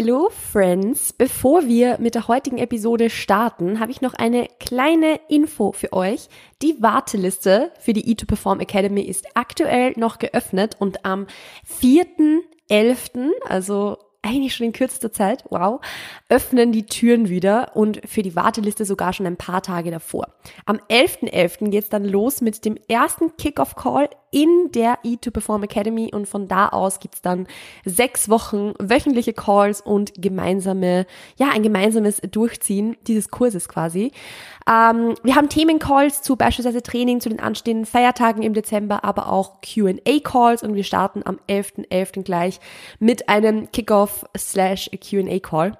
Hello 0.00 0.30
Friends, 0.52 1.12
bevor 1.12 1.66
wir 1.66 1.98
mit 1.98 2.14
der 2.14 2.28
heutigen 2.28 2.58
Episode 2.58 3.10
starten, 3.10 3.80
habe 3.80 3.90
ich 3.90 4.00
noch 4.00 4.14
eine 4.14 4.46
kleine 4.60 5.18
Info 5.28 5.72
für 5.72 5.92
euch. 5.92 6.28
Die 6.62 6.80
Warteliste 6.80 7.72
für 7.80 7.94
die 7.94 8.14
E2Perform 8.14 8.60
Academy 8.60 9.00
ist 9.00 9.26
aktuell 9.34 9.94
noch 9.96 10.20
geöffnet 10.20 10.76
und 10.78 11.04
am 11.04 11.26
4.11., 11.80 13.30
also 13.48 13.98
eigentlich 14.22 14.54
schon 14.54 14.66
in 14.66 14.72
kürzester 14.72 15.12
Zeit, 15.12 15.44
wow, 15.50 15.80
öffnen 16.28 16.70
die 16.70 16.86
Türen 16.86 17.28
wieder 17.28 17.74
und 17.74 18.00
für 18.06 18.22
die 18.22 18.36
Warteliste 18.36 18.84
sogar 18.84 19.12
schon 19.12 19.26
ein 19.26 19.36
paar 19.36 19.62
Tage 19.62 19.90
davor. 19.90 20.28
Am 20.64 20.76
11.11. 20.88 21.32
.11. 21.32 21.70
geht's 21.70 21.88
dann 21.88 22.04
los 22.04 22.40
mit 22.40 22.64
dem 22.64 22.76
ersten 22.88 23.36
Kickoff-Call 23.36 24.10
in 24.30 24.70
der 24.72 24.98
E2Perform 25.04 25.64
Academy 25.64 26.10
und 26.12 26.28
von 26.28 26.48
da 26.48 26.68
aus 26.68 27.00
gibt's 27.00 27.22
dann 27.22 27.46
sechs 27.84 28.28
Wochen 28.28 28.74
wöchentliche 28.78 29.32
Calls 29.32 29.80
und 29.80 30.12
gemeinsame, 30.16 31.06
ja, 31.36 31.50
ein 31.50 31.62
gemeinsames 31.62 32.20
Durchziehen 32.30 32.96
dieses 33.06 33.30
Kurses 33.30 33.68
quasi. 33.68 34.12
Ähm, 34.68 35.14
wir 35.22 35.34
haben 35.34 35.48
Themencalls 35.48 36.22
zu 36.22 36.36
beispielsweise 36.36 36.82
Training 36.82 37.20
zu 37.20 37.28
den 37.28 37.40
anstehenden 37.40 37.86
Feiertagen 37.86 38.42
im 38.42 38.54
Dezember, 38.54 39.04
aber 39.04 39.30
auch 39.32 39.60
Q&A-Calls 39.62 40.62
und 40.62 40.74
wir 40.74 40.84
starten 40.84 41.22
am 41.24 41.38
11.11. 41.48 41.88
.11. 41.88 42.22
gleich 42.22 42.60
mit 42.98 43.28
einem 43.28 43.70
Kickoff 43.72 44.24
slash 44.36 44.90
Q&A-Call. 44.90 45.78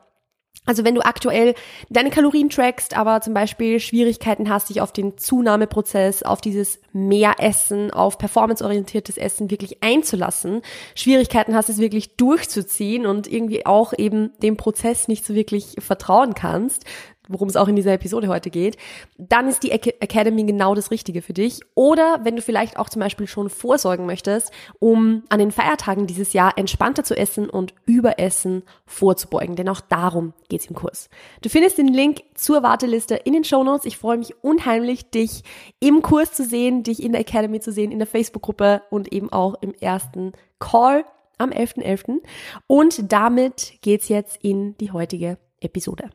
Also 0.68 0.84
wenn 0.84 0.94
du 0.94 1.00
aktuell 1.00 1.54
deine 1.88 2.10
Kalorien 2.10 2.50
trackst, 2.50 2.94
aber 2.94 3.22
zum 3.22 3.32
Beispiel 3.32 3.80
Schwierigkeiten 3.80 4.50
hast, 4.50 4.68
dich 4.68 4.82
auf 4.82 4.92
den 4.92 5.16
Zunahmeprozess, 5.16 6.22
auf 6.22 6.42
dieses 6.42 6.78
Mehressen, 6.92 7.90
auf 7.90 8.18
performanceorientiertes 8.18 9.16
Essen 9.16 9.50
wirklich 9.50 9.82
einzulassen, 9.82 10.60
Schwierigkeiten 10.94 11.54
hast, 11.54 11.70
es 11.70 11.78
wirklich 11.78 12.16
durchzuziehen 12.16 13.06
und 13.06 13.26
irgendwie 13.26 13.64
auch 13.64 13.94
eben 13.96 14.30
dem 14.42 14.58
Prozess 14.58 15.08
nicht 15.08 15.24
so 15.24 15.34
wirklich 15.34 15.76
vertrauen 15.78 16.34
kannst, 16.34 16.84
worum 17.28 17.48
es 17.48 17.56
auch 17.56 17.68
in 17.68 17.76
dieser 17.76 17.92
Episode 17.92 18.28
heute 18.28 18.50
geht, 18.50 18.76
dann 19.18 19.48
ist 19.48 19.62
die 19.62 19.70
Academy 19.70 20.44
genau 20.44 20.74
das 20.74 20.90
Richtige 20.90 21.22
für 21.22 21.32
dich. 21.32 21.60
Oder 21.74 22.20
wenn 22.24 22.36
du 22.36 22.42
vielleicht 22.42 22.78
auch 22.78 22.88
zum 22.88 23.00
Beispiel 23.00 23.26
schon 23.26 23.50
vorsorgen 23.50 24.06
möchtest, 24.06 24.50
um 24.80 25.22
an 25.28 25.38
den 25.38 25.52
Feiertagen 25.52 26.06
dieses 26.06 26.32
Jahr 26.32 26.56
entspannter 26.56 27.04
zu 27.04 27.16
essen 27.16 27.48
und 27.48 27.74
Überessen 27.86 28.62
vorzubeugen. 28.86 29.56
Denn 29.56 29.68
auch 29.68 29.80
darum 29.80 30.32
geht's 30.48 30.66
im 30.66 30.74
Kurs. 30.74 31.08
Du 31.42 31.48
findest 31.48 31.78
den 31.78 31.88
Link 31.88 32.22
zur 32.34 32.62
Warteliste 32.62 33.14
in 33.14 33.34
den 33.34 33.44
Show 33.44 33.62
Notes. 33.62 33.84
Ich 33.84 33.98
freue 33.98 34.18
mich 34.18 34.42
unheimlich, 34.42 35.10
dich 35.10 35.42
im 35.80 36.02
Kurs 36.02 36.32
zu 36.32 36.44
sehen, 36.44 36.82
dich 36.82 37.02
in 37.02 37.12
der 37.12 37.20
Academy 37.20 37.60
zu 37.60 37.72
sehen, 37.72 37.92
in 37.92 37.98
der 37.98 38.08
Facebook-Gruppe 38.08 38.82
und 38.90 39.12
eben 39.12 39.30
auch 39.30 39.54
im 39.60 39.74
ersten 39.74 40.32
Call 40.58 41.04
am 41.38 41.50
11.11. 41.50 41.82
.11. 41.84 42.22
Und 42.66 43.12
damit 43.12 43.74
geht's 43.80 44.08
jetzt 44.08 44.38
in 44.42 44.76
die 44.78 44.92
heutige 44.92 45.38
Episode. 45.60 46.10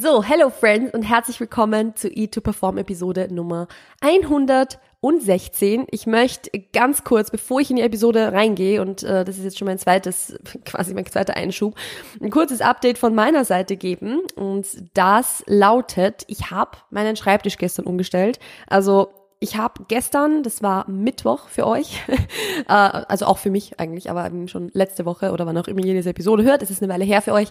So, 0.00 0.22
hello 0.22 0.48
Friends 0.48 0.94
und 0.94 1.02
herzlich 1.02 1.38
willkommen 1.38 1.94
zu 1.94 2.08
E2Perform 2.08 2.78
Episode 2.78 3.28
Nummer 3.30 3.68
116. 4.00 5.86
Ich 5.90 6.06
möchte 6.06 6.50
ganz 6.72 7.04
kurz, 7.04 7.30
bevor 7.30 7.60
ich 7.60 7.68
in 7.68 7.76
die 7.76 7.82
Episode 7.82 8.32
reingehe, 8.32 8.80
und 8.80 9.02
äh, 9.02 9.22
das 9.26 9.36
ist 9.36 9.44
jetzt 9.44 9.58
schon 9.58 9.66
mein 9.66 9.78
zweites, 9.78 10.38
quasi 10.64 10.94
mein 10.94 11.04
zweiter 11.04 11.36
Einschub, 11.36 11.74
ein 12.22 12.30
kurzes 12.30 12.62
Update 12.62 12.96
von 12.96 13.14
meiner 13.14 13.44
Seite 13.44 13.76
geben. 13.76 14.22
Und 14.34 14.66
das 14.94 15.44
lautet, 15.46 16.24
ich 16.26 16.50
habe 16.50 16.78
meinen 16.88 17.16
Schreibtisch 17.16 17.58
gestern 17.58 17.84
umgestellt. 17.84 18.38
Also 18.68 19.12
ich 19.42 19.56
habe 19.56 19.84
gestern, 19.88 20.42
das 20.44 20.62
war 20.62 20.88
Mittwoch 20.88 21.48
für 21.48 21.66
euch, 21.66 22.00
äh, 22.68 22.72
also 22.72 23.26
auch 23.26 23.38
für 23.38 23.50
mich 23.50 23.80
eigentlich, 23.80 24.08
aber 24.08 24.24
eben 24.24 24.46
schon 24.46 24.70
letzte 24.72 25.04
Woche 25.04 25.32
oder 25.32 25.46
wann 25.46 25.58
auch 25.58 25.66
immer 25.66 25.84
ihr 25.84 25.94
diese 25.94 26.10
Episode 26.10 26.44
hört, 26.44 26.62
es 26.62 26.70
ist 26.70 26.82
eine 26.82 26.92
Weile 26.92 27.04
her 27.04 27.22
für 27.22 27.32
euch, 27.32 27.48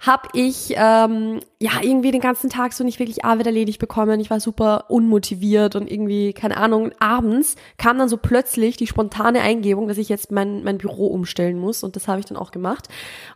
habe 0.00 0.28
ich 0.32 0.74
ähm, 0.76 1.40
ja 1.58 1.72
irgendwie 1.82 2.12
den 2.12 2.20
ganzen 2.20 2.48
Tag 2.48 2.72
so 2.72 2.84
nicht 2.84 3.00
wirklich 3.00 3.24
Arbeit 3.24 3.46
erledigt 3.46 3.80
bekommen. 3.80 4.20
Ich 4.20 4.30
war 4.30 4.38
super 4.38 4.84
unmotiviert 4.88 5.74
und 5.74 5.90
irgendwie, 5.90 6.32
keine 6.32 6.56
Ahnung, 6.56 6.92
abends 7.00 7.56
kam 7.78 7.98
dann 7.98 8.08
so 8.08 8.16
plötzlich 8.16 8.76
die 8.76 8.86
spontane 8.86 9.40
Eingebung, 9.40 9.88
dass 9.88 9.98
ich 9.98 10.08
jetzt 10.08 10.30
mein, 10.30 10.62
mein 10.62 10.78
Büro 10.78 11.08
umstellen 11.08 11.58
muss 11.58 11.82
und 11.82 11.96
das 11.96 12.06
habe 12.06 12.20
ich 12.20 12.26
dann 12.26 12.36
auch 12.36 12.52
gemacht. 12.52 12.88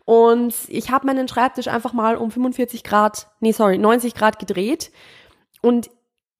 Und 0.04 0.54
ich 0.68 0.92
habe 0.92 1.06
meinen 1.06 1.26
Schreibtisch 1.26 1.66
einfach 1.66 1.92
mal 1.92 2.16
um 2.16 2.30
45 2.30 2.84
Grad, 2.84 3.26
nee, 3.40 3.52
sorry, 3.52 3.76
90 3.76 4.14
Grad 4.14 4.38
gedreht 4.38 4.92
und 5.62 5.90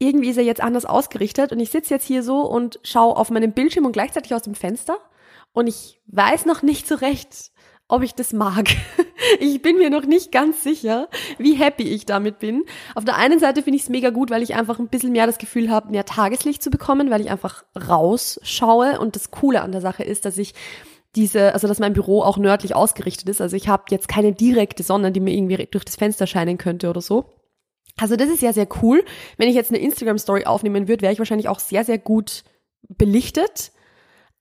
irgendwie 0.03 0.31
ist 0.31 0.37
er 0.37 0.45
jetzt 0.45 0.63
anders 0.63 0.85
ausgerichtet 0.85 1.53
und 1.53 1.61
ich 1.61 1.71
sitze 1.71 1.95
jetzt 1.95 2.07
hier 2.07 2.23
so 2.23 2.43
und 2.43 2.81
schaue 2.83 3.17
auf 3.17 3.31
meinem 3.31 3.53
Bildschirm 3.53 3.87
und 3.87 3.93
gleichzeitig 3.93 4.35
aus 4.35 4.43
dem 4.43 4.55
Fenster 4.55 4.97
und 5.53 5.67
ich 5.67 6.01
weiß 6.07 6.47
noch 6.47 6.63
nicht 6.63 6.89
so 6.89 6.97
recht, 6.97 7.53
ob 7.89 8.03
ich 8.03 8.15
das 8.15 8.33
mag. 8.33 8.69
Ich 9.39 9.63
bin 9.63 9.79
mir 9.79 9.89
noch 9.89 10.05
nicht 10.05 10.33
ganz 10.33 10.65
sicher, 10.65 11.09
wie 11.39 11.55
happy 11.55 11.85
ich 11.85 12.07
damit 12.07 12.41
bin. 12.41 12.65
Auf 12.97 13.05
der 13.05 13.17
einen 13.17 13.39
Seite 13.39 13.63
finde 13.63 13.77
ich 13.77 13.85
es 13.85 13.89
mega 13.89 14.11
gut, 14.11 14.31
weil 14.31 14.43
ich 14.43 14.57
einfach 14.57 14.81
ein 14.81 14.89
bisschen 14.89 15.13
mehr 15.13 15.27
das 15.27 15.39
Gefühl 15.39 15.71
habe, 15.71 15.93
mehr 15.93 16.05
Tageslicht 16.05 16.61
zu 16.61 16.71
bekommen, 16.71 17.09
weil 17.09 17.21
ich 17.21 17.31
einfach 17.31 17.65
rausschaue. 17.89 18.99
Und 18.99 19.15
das 19.15 19.31
Coole 19.31 19.63
an 19.63 19.71
der 19.71 19.81
Sache 19.81 20.03
ist, 20.03 20.25
dass 20.25 20.39
ich 20.39 20.55
diese, 21.15 21.55
also 21.55 21.69
dass 21.69 21.79
mein 21.79 21.93
Büro 21.93 22.23
auch 22.23 22.37
nördlich 22.37 22.75
ausgerichtet 22.75 23.29
ist. 23.29 23.41
Also 23.41 23.57
ich 23.57 23.69
habe 23.69 23.85
jetzt 23.91 24.09
keine 24.09 24.33
direkte 24.33 24.83
Sonne, 24.83 25.13
die 25.13 25.21
mir 25.21 25.33
irgendwie 25.33 25.69
durch 25.71 25.85
das 25.85 25.97
Fenster 25.97 26.27
scheinen 26.27 26.59
könnte 26.59 26.91
oder 26.91 27.01
so. 27.01 27.27
Also 27.99 28.17
das 28.17 28.29
ist 28.29 28.43
ja 28.43 28.53
sehr 28.53 28.69
cool. 28.83 29.05
Wenn 29.37 29.49
ich 29.49 29.55
jetzt 29.55 29.71
eine 29.71 29.81
Instagram 29.81 30.19
Story 30.19 30.45
aufnehmen 30.45 30.89
würde, 30.89 31.03
wäre 31.03 31.13
ich 31.13 31.19
wahrscheinlich 31.19 31.49
auch 31.49 31.61
sehr, 31.61 31.85
sehr 31.85 31.99
gut 31.99 32.43
belichtet. 32.89 33.73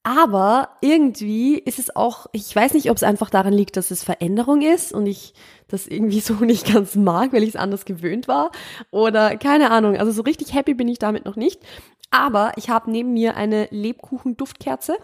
Aber 0.04 0.70
irgendwie 0.82 1.60
ist 1.60 1.78
es 1.78 1.96
auch, 1.96 2.26
ich 2.32 2.56
weiß 2.56 2.74
nicht, 2.74 2.90
ob 2.90 2.98
es 2.98 3.04
einfach 3.04 3.30
daran 3.30 3.54
liegt, 3.54 3.78
dass 3.78 3.92
es 3.92 4.04
Veränderung 4.04 4.64
ist 4.64 4.94
und 4.94 5.06
ich 5.06 5.34
das 5.68 5.86
irgendwie 5.86 6.22
so 6.22 6.34
nicht 6.46 6.74
ganz 6.74 6.96
mag, 6.96 7.34
weil 7.34 7.44
ich 7.44 7.50
es 7.50 7.56
anders 7.56 7.86
gewöhnt 7.86 8.28
war. 8.28 8.52
Oder 8.90 9.38
keine 9.38 9.70
Ahnung. 9.70 9.98
Also 9.98 10.12
so 10.12 10.24
richtig 10.24 10.54
happy 10.54 10.74
bin 10.74 10.88
ich 10.88 10.98
damit 10.98 11.26
noch 11.26 11.36
nicht. 11.36 11.62
Aber 12.10 12.54
ich 12.56 12.70
habe 12.70 12.90
neben 12.90 13.14
mir 13.14 13.38
eine 13.38 13.68
Lebkuchen-Duftkerze 13.70 14.98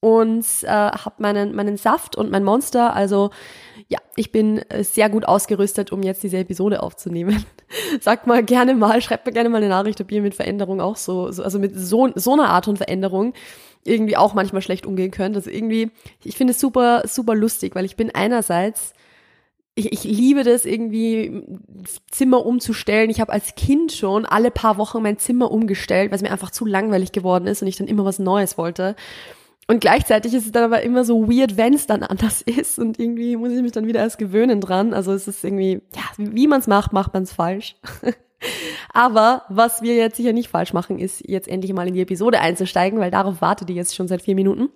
und 0.00 0.44
äh, 0.62 0.68
habe 0.68 1.14
meinen, 1.18 1.54
meinen 1.54 1.76
Saft 1.76 2.16
und 2.16 2.30
mein 2.30 2.44
Monster. 2.44 2.94
Also 2.94 3.30
ja, 3.92 3.98
ich 4.16 4.32
bin 4.32 4.58
äh, 4.70 4.82
sehr 4.84 5.10
gut 5.10 5.26
ausgerüstet, 5.26 5.92
um 5.92 6.02
jetzt 6.02 6.22
diese 6.22 6.38
Episode 6.38 6.82
aufzunehmen. 6.82 7.44
Sagt 8.00 8.26
mal 8.26 8.42
gerne 8.42 8.74
mal, 8.74 9.02
schreibt 9.02 9.26
mir 9.26 9.32
gerne 9.32 9.50
mal 9.50 9.58
eine 9.58 9.68
Nachricht, 9.68 10.00
ob 10.00 10.10
ihr 10.10 10.22
mit 10.22 10.34
Veränderung 10.34 10.80
auch 10.80 10.96
so, 10.96 11.30
so 11.30 11.42
also 11.42 11.58
mit 11.58 11.78
so, 11.78 12.08
so 12.14 12.32
einer 12.32 12.48
Art 12.48 12.64
von 12.64 12.78
Veränderung 12.78 13.34
irgendwie 13.84 14.16
auch 14.16 14.32
manchmal 14.32 14.62
schlecht 14.62 14.86
umgehen 14.86 15.10
könnt. 15.10 15.36
Also 15.36 15.50
irgendwie, 15.50 15.90
ich 16.24 16.38
finde 16.38 16.52
es 16.52 16.60
super, 16.60 17.02
super 17.06 17.34
lustig, 17.34 17.74
weil 17.74 17.84
ich 17.84 17.96
bin 17.96 18.14
einerseits, 18.14 18.94
ich, 19.74 19.92
ich 19.92 20.04
liebe 20.04 20.42
das 20.42 20.64
irgendwie, 20.64 21.42
Zimmer 22.10 22.46
umzustellen. 22.46 23.10
Ich 23.10 23.20
habe 23.20 23.32
als 23.32 23.54
Kind 23.56 23.92
schon 23.92 24.24
alle 24.24 24.50
paar 24.50 24.78
Wochen 24.78 25.02
mein 25.02 25.18
Zimmer 25.18 25.50
umgestellt, 25.50 26.10
weil 26.10 26.16
es 26.16 26.22
mir 26.22 26.32
einfach 26.32 26.50
zu 26.50 26.64
langweilig 26.64 27.12
geworden 27.12 27.46
ist 27.46 27.60
und 27.60 27.68
ich 27.68 27.76
dann 27.76 27.88
immer 27.88 28.06
was 28.06 28.18
Neues 28.18 28.56
wollte. 28.56 28.96
Und 29.68 29.80
gleichzeitig 29.80 30.34
ist 30.34 30.46
es 30.46 30.52
dann 30.52 30.64
aber 30.64 30.82
immer 30.82 31.04
so 31.04 31.28
weird, 31.28 31.56
wenn 31.56 31.74
es 31.74 31.86
dann 31.86 32.02
anders 32.02 32.42
ist 32.46 32.78
und 32.78 32.98
irgendwie 32.98 33.36
muss 33.36 33.52
ich 33.52 33.62
mich 33.62 33.72
dann 33.72 33.86
wieder 33.86 34.00
erst 34.00 34.18
gewöhnen 34.18 34.60
dran. 34.60 34.92
Also 34.94 35.12
es 35.12 35.28
ist 35.28 35.44
irgendwie, 35.44 35.80
ja, 35.94 36.02
wie 36.16 36.46
man 36.46 36.60
es 36.60 36.66
macht, 36.66 36.92
macht 36.92 37.14
man 37.14 37.22
es 37.22 37.32
falsch. 37.32 37.76
Aber 38.92 39.42
was 39.48 39.82
wir 39.82 39.94
jetzt 39.94 40.16
sicher 40.16 40.32
nicht 40.32 40.50
falsch 40.50 40.72
machen, 40.72 40.98
ist 40.98 41.26
jetzt 41.26 41.48
endlich 41.48 41.72
mal 41.72 41.86
in 41.86 41.94
die 41.94 42.00
Episode 42.00 42.40
einzusteigen, 42.40 42.98
weil 42.98 43.10
darauf 43.10 43.40
wartet 43.40 43.70
ihr 43.70 43.76
jetzt 43.76 43.94
schon 43.94 44.08
seit 44.08 44.22
vier 44.22 44.34
Minuten. 44.34 44.68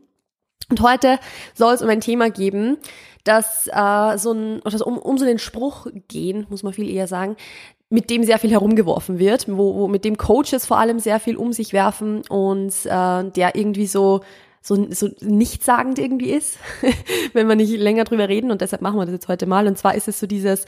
Und 0.70 0.80
heute 0.80 1.18
soll 1.54 1.74
es 1.74 1.82
um 1.82 1.88
ein 1.88 2.00
Thema 2.00 2.30
geben, 2.30 2.78
das 3.24 3.68
äh, 3.72 4.18
so 4.18 4.32
ein, 4.32 4.60
oder 4.62 4.86
um, 4.86 4.98
um 4.98 5.18
so 5.18 5.24
den 5.24 5.38
Spruch 5.38 5.88
gehen, 6.08 6.46
muss 6.48 6.62
man 6.62 6.72
viel 6.72 6.88
eher 6.88 7.06
sagen, 7.08 7.36
mit 7.88 8.10
dem 8.10 8.24
sehr 8.24 8.38
viel 8.38 8.50
herumgeworfen 8.50 9.18
wird, 9.18 9.46
wo, 9.48 9.74
wo 9.76 9.88
mit 9.88 10.04
dem 10.04 10.16
Coaches 10.16 10.66
vor 10.66 10.78
allem 10.78 10.98
sehr 10.98 11.20
viel 11.20 11.36
um 11.36 11.52
sich 11.52 11.72
werfen 11.72 12.22
und 12.28 12.74
äh, 12.84 13.30
der 13.30 13.54
irgendwie 13.54 13.86
so 13.86 14.22
so, 14.66 14.90
so 14.90 15.08
nichtssagend 15.20 15.98
irgendwie 15.98 16.32
ist, 16.32 16.58
wenn 17.32 17.48
wir 17.48 17.54
nicht 17.54 17.70
länger 17.76 18.04
drüber 18.04 18.28
reden 18.28 18.50
und 18.50 18.60
deshalb 18.60 18.82
machen 18.82 18.98
wir 18.98 19.04
das 19.06 19.12
jetzt 19.12 19.28
heute 19.28 19.46
mal. 19.46 19.68
Und 19.68 19.78
zwar 19.78 19.94
ist 19.94 20.08
es 20.08 20.18
so 20.18 20.26
dieses, 20.26 20.66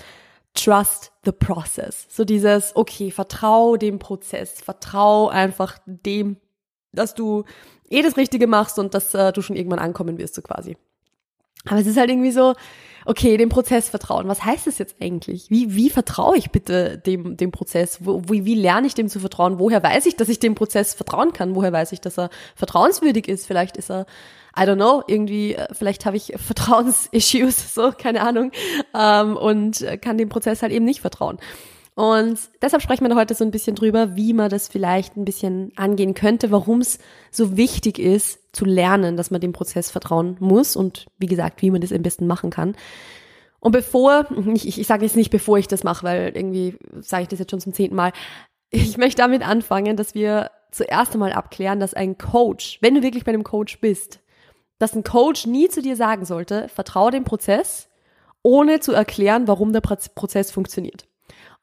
trust 0.54 1.10
the 1.24 1.32
process. 1.32 2.06
So 2.08 2.24
dieses, 2.24 2.76
okay, 2.76 3.10
vertrau 3.10 3.76
dem 3.76 3.98
Prozess, 3.98 4.60
vertrau 4.60 5.28
einfach 5.28 5.78
dem, 5.86 6.36
dass 6.92 7.14
du 7.14 7.44
eh 7.90 8.02
das 8.02 8.16
Richtige 8.16 8.46
machst 8.46 8.78
und 8.78 8.94
dass 8.94 9.14
äh, 9.14 9.32
du 9.32 9.42
schon 9.42 9.56
irgendwann 9.56 9.80
ankommen 9.80 10.18
wirst, 10.18 10.36
so 10.36 10.42
quasi. 10.42 10.76
Aber 11.66 11.80
es 11.80 11.86
ist 11.86 11.96
halt 11.96 12.10
irgendwie 12.10 12.30
so, 12.30 12.54
okay, 13.04 13.36
dem 13.36 13.48
Prozess 13.48 13.88
vertrauen. 13.88 14.28
Was 14.28 14.44
heißt 14.44 14.66
das 14.66 14.78
jetzt 14.78 14.96
eigentlich? 15.00 15.50
Wie, 15.50 15.74
wie 15.74 15.90
vertraue 15.90 16.36
ich 16.36 16.50
bitte 16.50 16.98
dem, 16.98 17.36
dem 17.36 17.50
Prozess? 17.50 17.98
Wo, 18.00 18.22
wie, 18.28 18.44
wie 18.44 18.54
lerne 18.54 18.86
ich 18.86 18.94
dem 18.94 19.08
zu 19.08 19.20
vertrauen? 19.20 19.58
Woher 19.58 19.82
weiß 19.82 20.06
ich, 20.06 20.16
dass 20.16 20.28
ich 20.28 20.38
dem 20.38 20.54
Prozess 20.54 20.94
vertrauen 20.94 21.32
kann? 21.32 21.54
Woher 21.54 21.72
weiß 21.72 21.92
ich, 21.92 22.00
dass 22.00 22.18
er 22.18 22.30
vertrauenswürdig 22.54 23.28
ist? 23.28 23.46
Vielleicht 23.46 23.76
ist 23.76 23.90
er 23.90 24.06
I 24.58 24.62
don't 24.62 24.76
know, 24.76 25.04
irgendwie, 25.06 25.54
äh, 25.54 25.68
vielleicht 25.72 26.04
habe 26.04 26.16
ich 26.16 26.32
Vertrauensissues, 26.36 27.74
so, 27.74 27.92
keine 27.92 28.22
Ahnung, 28.22 28.50
ähm, 28.94 29.36
und 29.36 29.86
kann 30.02 30.18
dem 30.18 30.28
Prozess 30.28 30.62
halt 30.62 30.72
eben 30.72 30.84
nicht 30.84 31.00
vertrauen. 31.00 31.38
Und 31.98 32.38
deshalb 32.62 32.80
sprechen 32.80 33.08
wir 33.08 33.16
heute 33.16 33.34
so 33.34 33.42
ein 33.42 33.50
bisschen 33.50 33.74
drüber, 33.74 34.14
wie 34.14 34.32
man 34.32 34.50
das 34.50 34.68
vielleicht 34.68 35.16
ein 35.16 35.24
bisschen 35.24 35.72
angehen 35.74 36.14
könnte, 36.14 36.52
warum 36.52 36.80
es 36.80 37.00
so 37.32 37.56
wichtig 37.56 37.98
ist, 37.98 38.54
zu 38.54 38.64
lernen, 38.64 39.16
dass 39.16 39.32
man 39.32 39.40
dem 39.40 39.52
Prozess 39.52 39.90
vertrauen 39.90 40.36
muss 40.38 40.76
und 40.76 41.06
wie 41.18 41.26
gesagt, 41.26 41.60
wie 41.60 41.72
man 41.72 41.80
das 41.80 41.92
am 41.92 42.02
besten 42.02 42.28
machen 42.28 42.50
kann. 42.50 42.76
Und 43.58 43.72
bevor, 43.72 44.26
ich, 44.54 44.78
ich 44.78 44.86
sage 44.86 45.04
jetzt 45.04 45.16
nicht, 45.16 45.30
bevor 45.30 45.58
ich 45.58 45.66
das 45.66 45.82
mache, 45.82 46.04
weil 46.04 46.36
irgendwie 46.36 46.78
sage 47.00 47.24
ich 47.24 47.28
das 47.30 47.40
jetzt 47.40 47.50
schon 47.50 47.58
zum 47.60 47.72
zehnten 47.72 47.96
Mal, 47.96 48.12
ich 48.70 48.96
möchte 48.96 49.20
damit 49.20 49.44
anfangen, 49.44 49.96
dass 49.96 50.14
wir 50.14 50.52
zuerst 50.70 51.14
einmal 51.14 51.32
abklären, 51.32 51.80
dass 51.80 51.94
ein 51.94 52.16
Coach, 52.16 52.78
wenn 52.80 52.94
du 52.94 53.02
wirklich 53.02 53.24
bei 53.24 53.32
einem 53.32 53.42
Coach 53.42 53.80
bist, 53.80 54.20
dass 54.78 54.94
ein 54.94 55.02
Coach 55.02 55.48
nie 55.48 55.68
zu 55.68 55.82
dir 55.82 55.96
sagen 55.96 56.24
sollte, 56.24 56.68
vertraue 56.68 57.10
dem 57.10 57.24
Prozess, 57.24 57.88
ohne 58.44 58.78
zu 58.78 58.92
erklären, 58.92 59.48
warum 59.48 59.72
der 59.72 59.80
Prozess 59.80 60.52
funktioniert. 60.52 61.07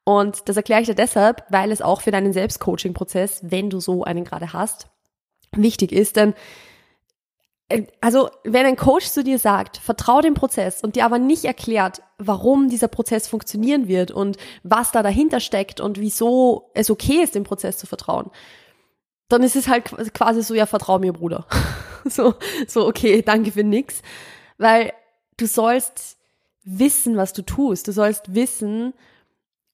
Und 0.06 0.48
das 0.48 0.56
erkläre 0.56 0.82
ich 0.82 0.88
dir 0.88 0.96
deshalb, 0.96 1.44
weil 1.50 1.72
es 1.72 1.82
auch 1.82 2.02
für 2.02 2.12
deinen 2.12 2.32
Selbstcoaching-Prozess, 2.32 3.42
wenn 3.44 3.70
du 3.70 3.80
so 3.80 4.04
einen 4.04 4.24
gerade 4.24 4.54
hast, 4.54 4.88
wichtig 5.52 5.92
ist. 5.92 6.16
Denn 6.16 6.36
äh, 7.70 7.88
also, 8.02 8.30
wenn 8.44 8.68
ein 8.68 8.76
Coach 8.76 9.08
zu 9.08 9.24
dir 9.24 9.40
sagt, 9.40 9.78
vertraue 9.78 10.22
dem 10.22 10.36
Prozess 10.36 10.84
und 10.84 10.96
dir 10.96 11.06
aber 11.06 11.18
nicht 11.18 11.44
erklärt, 11.44 12.04
warum 12.20 12.70
dieser 12.70 12.88
Prozess 12.88 13.28
funktionieren 13.28 13.88
wird 13.88 14.12
und 14.12 14.38
was 14.64 14.92
da 14.92 15.02
dahinter 15.02 15.40
steckt 15.40 15.82
und 15.82 16.00
wieso 16.00 16.70
es 16.76 16.92
okay 16.92 17.24
ist, 17.24 17.34
dem 17.34 17.44
Prozess 17.44 17.78
zu 17.78 17.88
vertrauen, 17.88 18.30
dann 19.28 19.42
ist 19.42 19.56
es 19.56 19.68
halt 19.68 19.86
quasi 20.14 20.44
so, 20.44 20.54
ja, 20.54 20.68
vertrau 20.68 21.00
mir, 21.00 21.14
Bruder. 21.14 21.48
so, 22.06 22.36
so, 22.68 22.88
okay, 22.88 23.24
danke 23.24 23.52
für 23.52 23.64
nix. 23.64 24.04
Weil 24.60 24.94
du 25.38 25.48
sollst 25.48 26.18
wissen, 26.64 27.18
was 27.18 27.34
du 27.34 27.42
tust. 27.42 27.88
Du 27.88 27.92
sollst 27.92 28.36
wissen, 28.36 28.94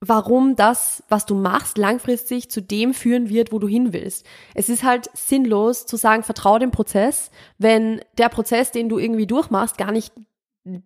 warum 0.03 0.55
das, 0.55 1.03
was 1.09 1.27
du 1.27 1.35
machst, 1.35 1.77
langfristig 1.77 2.49
zu 2.49 2.61
dem 2.61 2.93
führen 2.93 3.29
wird, 3.29 3.51
wo 3.51 3.59
du 3.59 3.67
hin 3.67 3.93
willst. 3.93 4.25
Es 4.55 4.67
ist 4.67 4.83
halt 4.83 5.09
sinnlos 5.13 5.85
zu 5.85 5.95
sagen, 5.95 6.23
vertraue 6.23 6.59
dem 6.59 6.71
Prozess, 6.71 7.29
wenn 7.59 8.01
der 8.17 8.29
Prozess, 8.29 8.71
den 8.71 8.89
du 8.89 8.97
irgendwie 8.97 9.27
durchmachst, 9.27 9.77
gar 9.77 9.91
nicht 9.91 10.11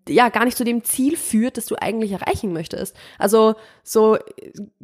ja 0.07 0.29
gar 0.29 0.45
nicht 0.45 0.57
zu 0.57 0.63
dem 0.63 0.83
Ziel 0.83 1.17
führt, 1.17 1.57
das 1.57 1.65
du 1.65 1.75
eigentlich 1.75 2.13
erreichen 2.13 2.53
möchtest. 2.53 2.95
Also 3.19 3.55
so 3.83 4.17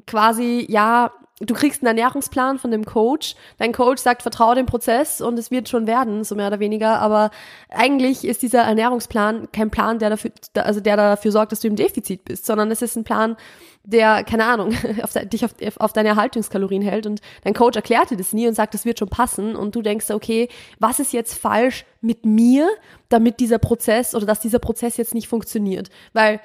quasi 0.06 0.66
ja 0.70 1.14
du 1.46 1.54
kriegst 1.54 1.82
einen 1.82 1.98
Ernährungsplan 1.98 2.60
von 2.60 2.72
dem 2.72 2.86
Coach, 2.86 3.36
dein 3.58 3.74
Coach 3.74 4.02
sagt, 4.02 4.22
vertraue 4.22 4.56
dem 4.56 4.66
Prozess 4.66 5.22
und 5.22 5.38
es 5.40 5.52
wird 5.52 5.70
schon 5.70 5.88
werden, 5.88 6.24
so 6.24 6.36
mehr 6.36 6.48
oder 6.48 6.60
weniger, 6.60 7.00
aber 7.00 7.32
eigentlich 7.70 8.26
ist 8.26 8.42
dieser 8.42 8.62
Ernährungsplan 8.62 9.52
kein 9.52 9.72
Plan, 9.72 10.00
der 10.00 10.10
dafür, 10.10 10.32
also 10.56 10.80
der 10.80 10.98
dafür 10.98 11.32
sorgt, 11.32 11.52
dass 11.52 11.62
du 11.62 11.68
im 11.68 11.76
Defizit 11.76 12.26
bist, 12.26 12.46
sondern 12.46 12.72
es 12.72 12.82
ist 12.82 12.96
ein 12.96 13.04
Plan, 13.04 13.36
der, 13.84 14.24
keine 14.24 14.46
Ahnung, 14.46 14.74
auf, 15.04 15.14
dich 15.14 15.46
auf, 15.46 15.54
auf 15.78 15.94
deine 15.94 16.10
Erhaltungskalorien 16.10 16.82
hält. 16.82 17.08
Und 17.08 17.22
dein 17.44 17.54
Coach 17.54 17.76
erklärt 17.76 18.12
dir 18.12 18.18
das 18.18 18.34
nie 18.34 18.48
und 18.48 18.54
sagt, 18.54 18.74
das 18.74 18.86
wird 18.86 19.00
schon 19.00 19.10
passen. 19.10 19.56
Und 19.56 19.76
du 19.76 19.82
denkst, 19.82 20.12
okay, 20.12 20.50
was 20.80 21.00
ist 21.00 21.14
jetzt 21.14 21.34
falsch 21.34 21.86
mit 22.02 22.26
mir, 22.26 22.70
damit 23.10 23.40
dieser 23.40 23.60
Prozess 23.60 24.16
oder 24.16 24.26
dass 24.26 24.40
dieser 24.40 24.60
Prozess 24.60 24.98
jetzt 24.98 25.14
nicht 25.14 25.28
funktioniert? 25.28 25.90
Weil 26.14 26.40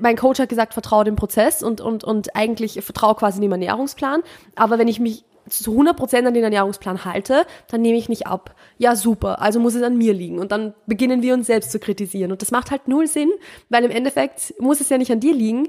mein 0.00 0.16
Coach 0.16 0.40
hat 0.40 0.48
gesagt, 0.48 0.72
vertraue 0.72 1.04
dem 1.04 1.16
Prozess 1.16 1.62
und, 1.62 1.80
und, 1.80 2.02
und 2.02 2.34
eigentlich 2.34 2.82
vertraue 2.82 3.14
quasi 3.14 3.40
dem 3.40 3.52
Ernährungsplan. 3.52 4.22
Aber 4.54 4.78
wenn 4.78 4.88
ich 4.88 5.00
mich 5.00 5.24
zu 5.48 5.78
100% 5.78 6.26
an 6.26 6.34
den 6.34 6.44
Ernährungsplan 6.44 7.04
halte, 7.04 7.46
dann 7.68 7.82
nehme 7.82 7.98
ich 7.98 8.08
nicht 8.08 8.26
ab. 8.26 8.54
Ja, 8.78 8.96
super, 8.96 9.40
also 9.40 9.60
muss 9.60 9.74
es 9.74 9.82
an 9.82 9.96
mir 9.96 10.12
liegen. 10.12 10.38
Und 10.38 10.50
dann 10.50 10.74
beginnen 10.86 11.22
wir 11.22 11.34
uns 11.34 11.46
selbst 11.46 11.70
zu 11.70 11.78
kritisieren. 11.78 12.32
Und 12.32 12.42
das 12.42 12.50
macht 12.50 12.70
halt 12.70 12.88
null 12.88 13.06
Sinn, 13.06 13.30
weil 13.68 13.84
im 13.84 13.90
Endeffekt 13.90 14.54
muss 14.58 14.80
es 14.80 14.88
ja 14.88 14.98
nicht 14.98 15.12
an 15.12 15.20
dir 15.20 15.34
liegen. 15.34 15.68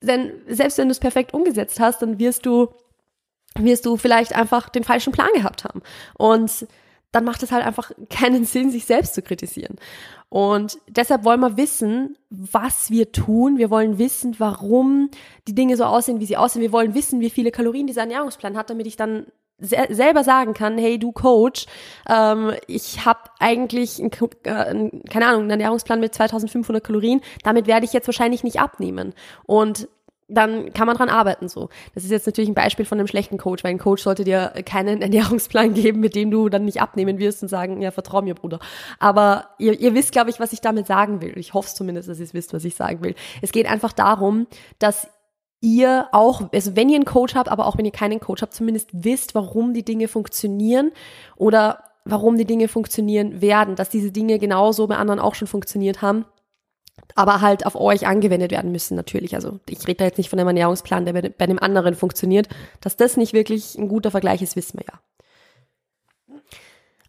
Denn 0.00 0.32
selbst 0.46 0.78
wenn 0.78 0.88
du 0.88 0.92
es 0.92 1.00
perfekt 1.00 1.34
umgesetzt 1.34 1.80
hast, 1.80 2.02
dann 2.02 2.18
wirst 2.18 2.46
du, 2.46 2.68
wirst 3.58 3.86
du 3.86 3.96
vielleicht 3.96 4.34
einfach 4.34 4.68
den 4.68 4.84
falschen 4.84 5.12
Plan 5.12 5.30
gehabt 5.34 5.64
haben. 5.64 5.82
Und 6.16 6.66
dann 7.16 7.24
macht 7.24 7.42
es 7.42 7.50
halt 7.50 7.64
einfach 7.64 7.90
keinen 8.10 8.44
Sinn, 8.44 8.70
sich 8.70 8.84
selbst 8.84 9.14
zu 9.14 9.22
kritisieren. 9.22 9.76
Und 10.28 10.78
deshalb 10.88 11.24
wollen 11.24 11.40
wir 11.40 11.56
wissen, 11.56 12.16
was 12.28 12.90
wir 12.90 13.10
tun. 13.12 13.58
Wir 13.58 13.70
wollen 13.70 13.98
wissen, 13.98 14.34
warum 14.38 15.10
die 15.48 15.54
Dinge 15.54 15.76
so 15.76 15.84
aussehen, 15.84 16.20
wie 16.20 16.26
sie 16.26 16.36
aussehen. 16.36 16.62
Wir 16.62 16.72
wollen 16.72 16.94
wissen, 16.94 17.20
wie 17.20 17.30
viele 17.30 17.50
Kalorien 17.50 17.86
dieser 17.86 18.02
Ernährungsplan 18.02 18.56
hat, 18.56 18.68
damit 18.68 18.86
ich 18.86 18.96
dann 18.96 19.26
selber 19.58 20.22
sagen 20.22 20.52
kann, 20.52 20.76
hey 20.76 20.98
du 20.98 21.12
Coach, 21.12 21.64
ähm, 22.06 22.52
ich 22.66 23.06
habe 23.06 23.20
eigentlich, 23.38 23.98
ein, 23.98 24.10
äh, 24.12 24.90
keine 25.08 25.26
Ahnung, 25.26 25.42
einen 25.42 25.50
Ernährungsplan 25.50 25.98
mit 25.98 26.14
2500 26.14 26.84
Kalorien, 26.84 27.22
damit 27.42 27.66
werde 27.66 27.86
ich 27.86 27.94
jetzt 27.94 28.06
wahrscheinlich 28.06 28.44
nicht 28.44 28.60
abnehmen. 28.60 29.14
Und 29.46 29.88
dann 30.28 30.72
kann 30.72 30.86
man 30.86 30.96
dran 30.96 31.08
arbeiten 31.08 31.48
so. 31.48 31.68
Das 31.94 32.04
ist 32.04 32.10
jetzt 32.10 32.26
natürlich 32.26 32.50
ein 32.50 32.54
Beispiel 32.54 32.84
von 32.84 32.98
einem 32.98 33.06
schlechten 33.06 33.38
Coach, 33.38 33.62
weil 33.62 33.70
ein 33.70 33.78
Coach 33.78 34.02
sollte 34.02 34.24
dir 34.24 34.52
keinen 34.64 35.00
Ernährungsplan 35.02 35.74
geben, 35.74 36.00
mit 36.00 36.14
dem 36.14 36.30
du 36.30 36.48
dann 36.48 36.64
nicht 36.64 36.80
abnehmen 36.80 37.18
wirst 37.18 37.42
und 37.42 37.48
sagen, 37.48 37.80
ja, 37.80 37.90
vertrau 37.90 38.22
mir, 38.22 38.34
Bruder. 38.34 38.58
Aber 38.98 39.50
ihr, 39.58 39.78
ihr 39.78 39.94
wisst, 39.94 40.12
glaube 40.12 40.30
ich, 40.30 40.40
was 40.40 40.52
ich 40.52 40.60
damit 40.60 40.86
sagen 40.86 41.20
will. 41.20 41.38
Ich 41.38 41.54
hoffe 41.54 41.72
zumindest, 41.72 42.08
dass 42.08 42.18
ihr 42.18 42.32
wisst, 42.32 42.52
was 42.52 42.64
ich 42.64 42.74
sagen 42.74 43.04
will. 43.04 43.14
Es 43.40 43.52
geht 43.52 43.70
einfach 43.70 43.92
darum, 43.92 44.46
dass 44.78 45.08
ihr 45.60 46.08
auch, 46.12 46.52
also 46.52 46.76
wenn 46.76 46.88
ihr 46.88 46.96
einen 46.96 47.04
Coach 47.04 47.34
habt, 47.34 47.48
aber 47.48 47.66
auch 47.66 47.78
wenn 47.78 47.84
ihr 47.84 47.92
keinen 47.92 48.20
Coach 48.20 48.42
habt, 48.42 48.52
zumindest 48.52 48.90
wisst, 48.92 49.34
warum 49.34 49.74
die 49.74 49.84
Dinge 49.84 50.08
funktionieren 50.08 50.90
oder 51.36 51.84
warum 52.04 52.36
die 52.36 52.44
Dinge 52.44 52.68
funktionieren 52.68 53.40
werden, 53.40 53.76
dass 53.76 53.90
diese 53.90 54.12
Dinge 54.12 54.38
genauso 54.38 54.86
bei 54.86 54.96
anderen 54.96 55.20
auch 55.20 55.34
schon 55.34 55.48
funktioniert 55.48 56.02
haben 56.02 56.24
aber 57.14 57.40
halt 57.40 57.66
auf 57.66 57.76
euch 57.76 58.06
angewendet 58.06 58.50
werden 58.50 58.72
müssen 58.72 58.94
natürlich. 58.94 59.34
Also 59.34 59.60
ich 59.68 59.86
rede 59.86 59.98
da 59.98 60.04
jetzt 60.04 60.18
nicht 60.18 60.30
von 60.30 60.38
einem 60.38 60.48
Ernährungsplan, 60.48 61.04
der 61.04 61.12
bei, 61.12 61.46
dem 61.46 61.58
anderen 61.58 61.94
funktioniert. 61.94 62.48
Dass 62.80 62.96
das 62.96 63.16
nicht 63.16 63.32
wirklich 63.32 63.76
ein 63.76 63.88
guter 63.88 64.10
Vergleich 64.10 64.42
ist, 64.42 64.56
wissen 64.56 64.78
wir 64.78 64.86
ja. 64.86 65.00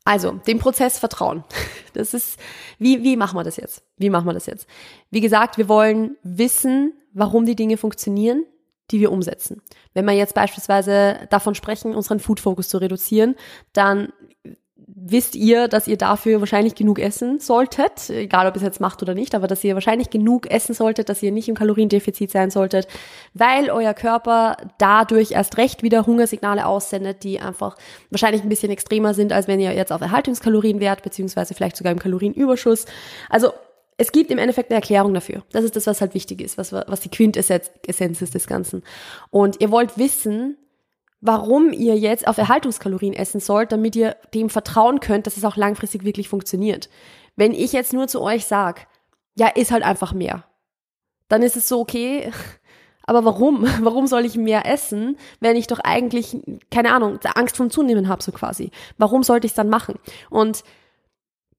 Also, 0.05 0.31
dem 0.47 0.59
Prozess 0.59 0.99
vertrauen. 0.99 1.43
Das 1.93 2.13
ist, 2.13 2.39
wie, 2.77 3.01
wie 3.01 3.17
machen 3.17 3.35
wir 3.35 3.43
das 3.43 3.57
jetzt? 3.57 3.81
Wie 3.97 4.11
machen 4.11 4.27
wir 4.27 4.33
das 4.33 4.45
jetzt? 4.45 4.67
Wie 5.09 5.21
gesagt, 5.21 5.57
wir 5.57 5.67
wollen 5.67 6.15
wissen, 6.21 6.93
warum 7.11 7.47
die 7.47 7.55
Dinge 7.55 7.75
funktionieren, 7.75 8.45
die 8.91 8.99
wir 8.99 9.11
umsetzen. 9.11 9.63
Wenn 9.95 10.05
wir 10.05 10.13
jetzt 10.13 10.35
beispielsweise 10.35 11.27
davon 11.31 11.55
sprechen, 11.55 11.95
unseren 11.95 12.19
Food 12.19 12.39
Focus 12.39 12.69
zu 12.69 12.77
reduzieren, 12.77 13.35
dann 13.73 14.13
wisst 15.11 15.35
ihr, 15.35 15.67
dass 15.67 15.87
ihr 15.87 15.97
dafür 15.97 16.39
wahrscheinlich 16.39 16.75
genug 16.75 16.99
essen 16.99 17.39
solltet, 17.39 18.09
egal 18.09 18.47
ob 18.47 18.55
ihr 18.55 18.57
es 18.57 18.63
jetzt 18.63 18.81
macht 18.81 19.01
oder 19.01 19.13
nicht, 19.13 19.35
aber 19.35 19.47
dass 19.47 19.63
ihr 19.63 19.73
wahrscheinlich 19.73 20.09
genug 20.09 20.49
essen 20.49 20.73
solltet, 20.73 21.09
dass 21.09 21.23
ihr 21.23 21.31
nicht 21.31 21.49
im 21.49 21.55
Kaloriendefizit 21.55 22.31
sein 22.31 22.49
solltet, 22.49 22.87
weil 23.33 23.69
euer 23.69 23.93
Körper 23.93 24.57
dadurch 24.77 25.31
erst 25.31 25.57
recht 25.57 25.83
wieder 25.83 26.05
Hungersignale 26.05 26.65
aussendet, 26.65 27.23
die 27.23 27.39
einfach 27.39 27.75
wahrscheinlich 28.09 28.43
ein 28.43 28.49
bisschen 28.49 28.71
extremer 28.71 29.13
sind, 29.13 29.33
als 29.33 29.47
wenn 29.47 29.59
ihr 29.59 29.73
jetzt 29.73 29.91
auf 29.91 30.01
Erhaltungskalorien 30.01 30.79
wärt, 30.79 31.03
beziehungsweise 31.03 31.53
vielleicht 31.53 31.77
sogar 31.77 31.91
im 31.91 31.99
Kalorienüberschuss. 31.99 32.85
Also 33.29 33.51
es 33.97 34.11
gibt 34.11 34.29
im 34.29 34.37
Endeffekt 34.37 34.69
eine 34.69 34.75
Erklärung 34.75 35.13
dafür. 35.13 35.43
Das 35.51 35.63
ist 35.63 35.75
das, 35.75 35.87
was 35.87 36.01
halt 36.01 36.13
wichtig 36.13 36.41
ist, 36.41 36.57
was, 36.57 36.71
was 36.71 36.99
die 36.99 37.09
Quintessenz 37.09 38.21
ist 38.21 38.35
des 38.35 38.47
Ganzen. 38.47 38.83
Und 39.31 39.59
ihr 39.59 39.71
wollt 39.71 39.97
wissen, 39.97 40.55
warum 41.21 41.71
ihr 41.73 41.97
jetzt 41.97 42.27
auf 42.27 42.37
Erhaltungskalorien 42.37 43.13
essen 43.13 43.39
sollt, 43.39 43.71
damit 43.71 43.95
ihr 43.95 44.15
dem 44.33 44.49
vertrauen 44.49 44.99
könnt, 44.99 45.27
dass 45.27 45.37
es 45.37 45.45
auch 45.45 45.57
langfristig 45.57 46.03
wirklich 46.03 46.29
funktioniert. 46.29 46.89
Wenn 47.35 47.53
ich 47.53 47.73
jetzt 47.73 47.93
nur 47.93 48.07
zu 48.07 48.21
euch 48.21 48.45
sag, 48.45 48.87
ja, 49.35 49.47
ist 49.47 49.71
halt 49.71 49.83
einfach 49.83 50.13
mehr, 50.13 50.43
dann 51.27 51.41
ist 51.41 51.55
es 51.55 51.67
so 51.67 51.79
okay. 51.79 52.31
Aber 53.09 53.23
warum? 53.23 53.65
Warum 53.81 54.05
soll 54.05 54.25
ich 54.25 54.35
mehr 54.35 54.65
essen, 54.65 55.17
wenn 55.39 55.55
ich 55.55 55.67
doch 55.67 55.79
eigentlich, 55.79 56.35
keine 56.69 56.91
Ahnung, 56.91 57.19
Angst 57.35 57.55
vom 57.55 57.69
Zunehmen 57.69 58.09
habe, 58.09 58.21
so 58.21 58.33
quasi? 58.33 58.69
Warum 58.97 59.23
sollte 59.23 59.47
ich 59.47 59.51
es 59.51 59.55
dann 59.55 59.69
machen? 59.69 59.97
Und 60.29 60.65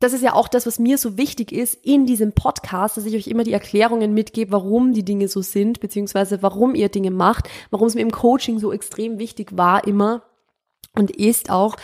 das 0.00 0.12
ist 0.12 0.22
ja 0.22 0.34
auch 0.34 0.48
das, 0.48 0.66
was 0.66 0.78
mir 0.78 0.96
so 0.96 1.16
wichtig 1.16 1.50
ist 1.50 1.74
in 1.84 2.06
diesem 2.06 2.32
Podcast, 2.32 2.96
dass 2.96 3.04
ich 3.04 3.16
euch 3.16 3.26
immer 3.26 3.44
die 3.44 3.52
Erklärungen 3.52 4.14
mitgebe, 4.14 4.52
warum 4.52 4.92
die 4.92 5.04
Dinge 5.04 5.28
so 5.28 5.42
sind, 5.42 5.80
beziehungsweise 5.80 6.42
warum 6.42 6.74
ihr 6.74 6.88
Dinge 6.88 7.10
macht, 7.10 7.48
warum 7.70 7.88
es 7.88 7.94
mir 7.94 8.02
im 8.02 8.12
Coaching 8.12 8.58
so 8.58 8.72
extrem 8.72 9.18
wichtig 9.18 9.56
war 9.56 9.86
immer 9.86 10.22
und 10.94 11.10
ist 11.10 11.50
auch, 11.50 11.76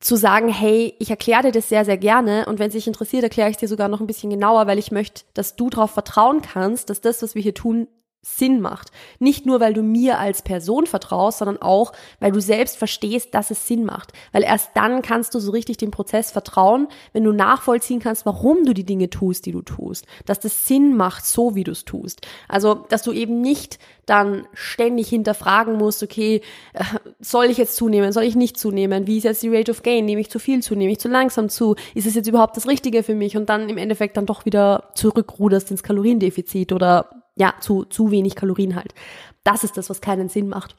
zu 0.00 0.16
sagen, 0.16 0.48
hey, 0.48 0.94
ich 0.98 1.10
erkläre 1.10 1.42
dir 1.42 1.52
das 1.52 1.68
sehr, 1.68 1.84
sehr 1.84 1.98
gerne 1.98 2.46
und 2.46 2.58
wenn 2.58 2.68
es 2.68 2.74
dich 2.74 2.86
interessiert, 2.86 3.22
erkläre 3.22 3.50
ich 3.50 3.58
dir 3.58 3.68
sogar 3.68 3.88
noch 3.88 4.00
ein 4.00 4.06
bisschen 4.06 4.30
genauer, 4.30 4.66
weil 4.66 4.78
ich 4.78 4.90
möchte, 4.90 5.24
dass 5.34 5.56
du 5.56 5.68
darauf 5.68 5.90
vertrauen 5.90 6.40
kannst, 6.40 6.88
dass 6.88 7.02
das, 7.02 7.22
was 7.22 7.34
wir 7.34 7.42
hier 7.42 7.54
tun, 7.54 7.86
Sinn 8.22 8.60
macht. 8.60 8.90
Nicht 9.18 9.46
nur, 9.46 9.60
weil 9.60 9.72
du 9.72 9.82
mir 9.82 10.18
als 10.18 10.42
Person 10.42 10.86
vertraust, 10.86 11.38
sondern 11.38 11.62
auch, 11.62 11.92
weil 12.18 12.32
du 12.32 12.40
selbst 12.40 12.76
verstehst, 12.76 13.34
dass 13.34 13.50
es 13.50 13.66
Sinn 13.66 13.84
macht. 13.84 14.12
Weil 14.32 14.42
erst 14.42 14.70
dann 14.74 15.00
kannst 15.00 15.34
du 15.34 15.40
so 15.40 15.52
richtig 15.52 15.78
dem 15.78 15.90
Prozess 15.90 16.30
vertrauen, 16.30 16.88
wenn 17.14 17.24
du 17.24 17.32
nachvollziehen 17.32 17.98
kannst, 17.98 18.26
warum 18.26 18.64
du 18.64 18.74
die 18.74 18.84
Dinge 18.84 19.08
tust, 19.08 19.46
die 19.46 19.52
du 19.52 19.62
tust. 19.62 20.04
Dass 20.26 20.38
das 20.38 20.66
Sinn 20.66 20.98
macht, 20.98 21.24
so 21.24 21.54
wie 21.54 21.64
du 21.64 21.72
es 21.72 21.86
tust. 21.86 22.26
Also, 22.46 22.74
dass 22.74 23.02
du 23.02 23.12
eben 23.12 23.40
nicht 23.40 23.78
dann 24.04 24.46
ständig 24.52 25.08
hinterfragen 25.08 25.78
musst, 25.78 26.02
okay, 26.02 26.42
äh, 26.74 26.84
soll 27.20 27.46
ich 27.46 27.56
jetzt 27.56 27.76
zunehmen, 27.76 28.12
soll 28.12 28.24
ich 28.24 28.36
nicht 28.36 28.58
zunehmen? 28.58 29.06
Wie 29.06 29.18
ist 29.18 29.24
jetzt 29.24 29.42
die 29.42 29.54
Rate 29.54 29.70
of 29.70 29.82
Gain? 29.82 30.04
Nehme 30.04 30.20
ich 30.20 30.30
zu 30.30 30.38
viel 30.38 30.62
zu, 30.62 30.74
nehme 30.74 30.92
ich 30.92 30.98
zu 30.98 31.08
langsam 31.08 31.48
zu? 31.48 31.74
Ist 31.94 32.06
es 32.06 32.14
jetzt 32.14 32.26
überhaupt 32.26 32.56
das 32.56 32.68
Richtige 32.68 33.02
für 33.02 33.14
mich? 33.14 33.36
Und 33.36 33.48
dann 33.48 33.70
im 33.70 33.78
Endeffekt 33.78 34.18
dann 34.18 34.26
doch 34.26 34.44
wieder 34.44 34.90
zurückruderst 34.94 35.70
ins 35.70 35.82
Kaloriendefizit 35.82 36.72
oder 36.72 37.19
ja, 37.40 37.54
zu, 37.58 37.84
zu 37.84 38.10
wenig 38.10 38.36
Kalorien 38.36 38.76
halt. 38.76 38.94
Das 39.42 39.64
ist 39.64 39.78
das, 39.78 39.88
was 39.88 40.02
keinen 40.02 40.28
Sinn 40.28 40.48
macht. 40.48 40.76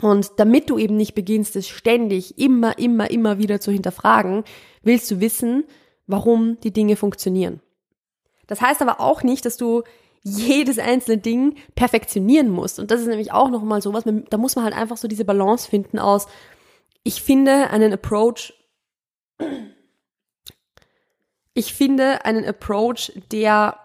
Und 0.00 0.30
damit 0.36 0.70
du 0.70 0.78
eben 0.78 0.96
nicht 0.96 1.14
beginnst, 1.14 1.56
es 1.56 1.68
ständig 1.68 2.38
immer, 2.38 2.78
immer, 2.78 3.10
immer 3.10 3.38
wieder 3.38 3.60
zu 3.60 3.72
hinterfragen, 3.72 4.44
willst 4.82 5.10
du 5.10 5.20
wissen, 5.20 5.64
warum 6.06 6.58
die 6.60 6.72
Dinge 6.72 6.94
funktionieren. 6.94 7.60
Das 8.46 8.60
heißt 8.60 8.80
aber 8.82 9.00
auch 9.00 9.24
nicht, 9.24 9.44
dass 9.44 9.56
du 9.56 9.82
jedes 10.22 10.78
einzelne 10.78 11.18
Ding 11.18 11.56
perfektionieren 11.74 12.50
musst. 12.50 12.78
Und 12.78 12.92
das 12.92 13.00
ist 13.00 13.08
nämlich 13.08 13.32
auch 13.32 13.50
nochmal 13.50 13.82
so 13.82 13.92
was, 13.92 14.04
da 14.04 14.36
muss 14.38 14.54
man 14.54 14.64
halt 14.64 14.74
einfach 14.74 14.96
so 14.96 15.08
diese 15.08 15.24
Balance 15.24 15.68
finden 15.68 15.98
aus, 15.98 16.28
ich 17.02 17.22
finde 17.22 17.70
einen 17.70 17.92
Approach, 17.92 18.52
ich 21.54 21.74
finde 21.74 22.24
einen 22.24 22.44
Approach, 22.44 23.12
der 23.32 23.76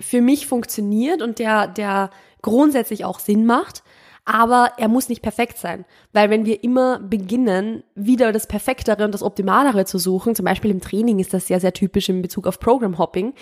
für 0.00 0.20
mich 0.20 0.46
funktioniert 0.46 1.22
und 1.22 1.38
der, 1.38 1.66
der 1.66 2.10
grundsätzlich 2.42 3.04
auch 3.04 3.18
Sinn 3.18 3.46
macht, 3.46 3.82
aber 4.24 4.72
er 4.76 4.88
muss 4.88 5.08
nicht 5.08 5.22
perfekt 5.22 5.58
sein. 5.58 5.84
Weil 6.12 6.30
wenn 6.30 6.46
wir 6.46 6.62
immer 6.62 7.00
beginnen, 7.00 7.82
wieder 7.94 8.32
das 8.32 8.46
Perfektere 8.46 9.04
und 9.04 9.12
das 9.12 9.22
Optimalere 9.22 9.84
zu 9.84 9.98
suchen, 9.98 10.34
zum 10.34 10.44
Beispiel 10.44 10.70
im 10.70 10.80
Training 10.80 11.18
ist 11.18 11.34
das 11.34 11.46
sehr, 11.46 11.60
sehr 11.60 11.72
typisch 11.72 12.08
in 12.08 12.22
Bezug 12.22 12.46
auf 12.46 12.60
Program 12.60 12.98
Hopping, 12.98 13.34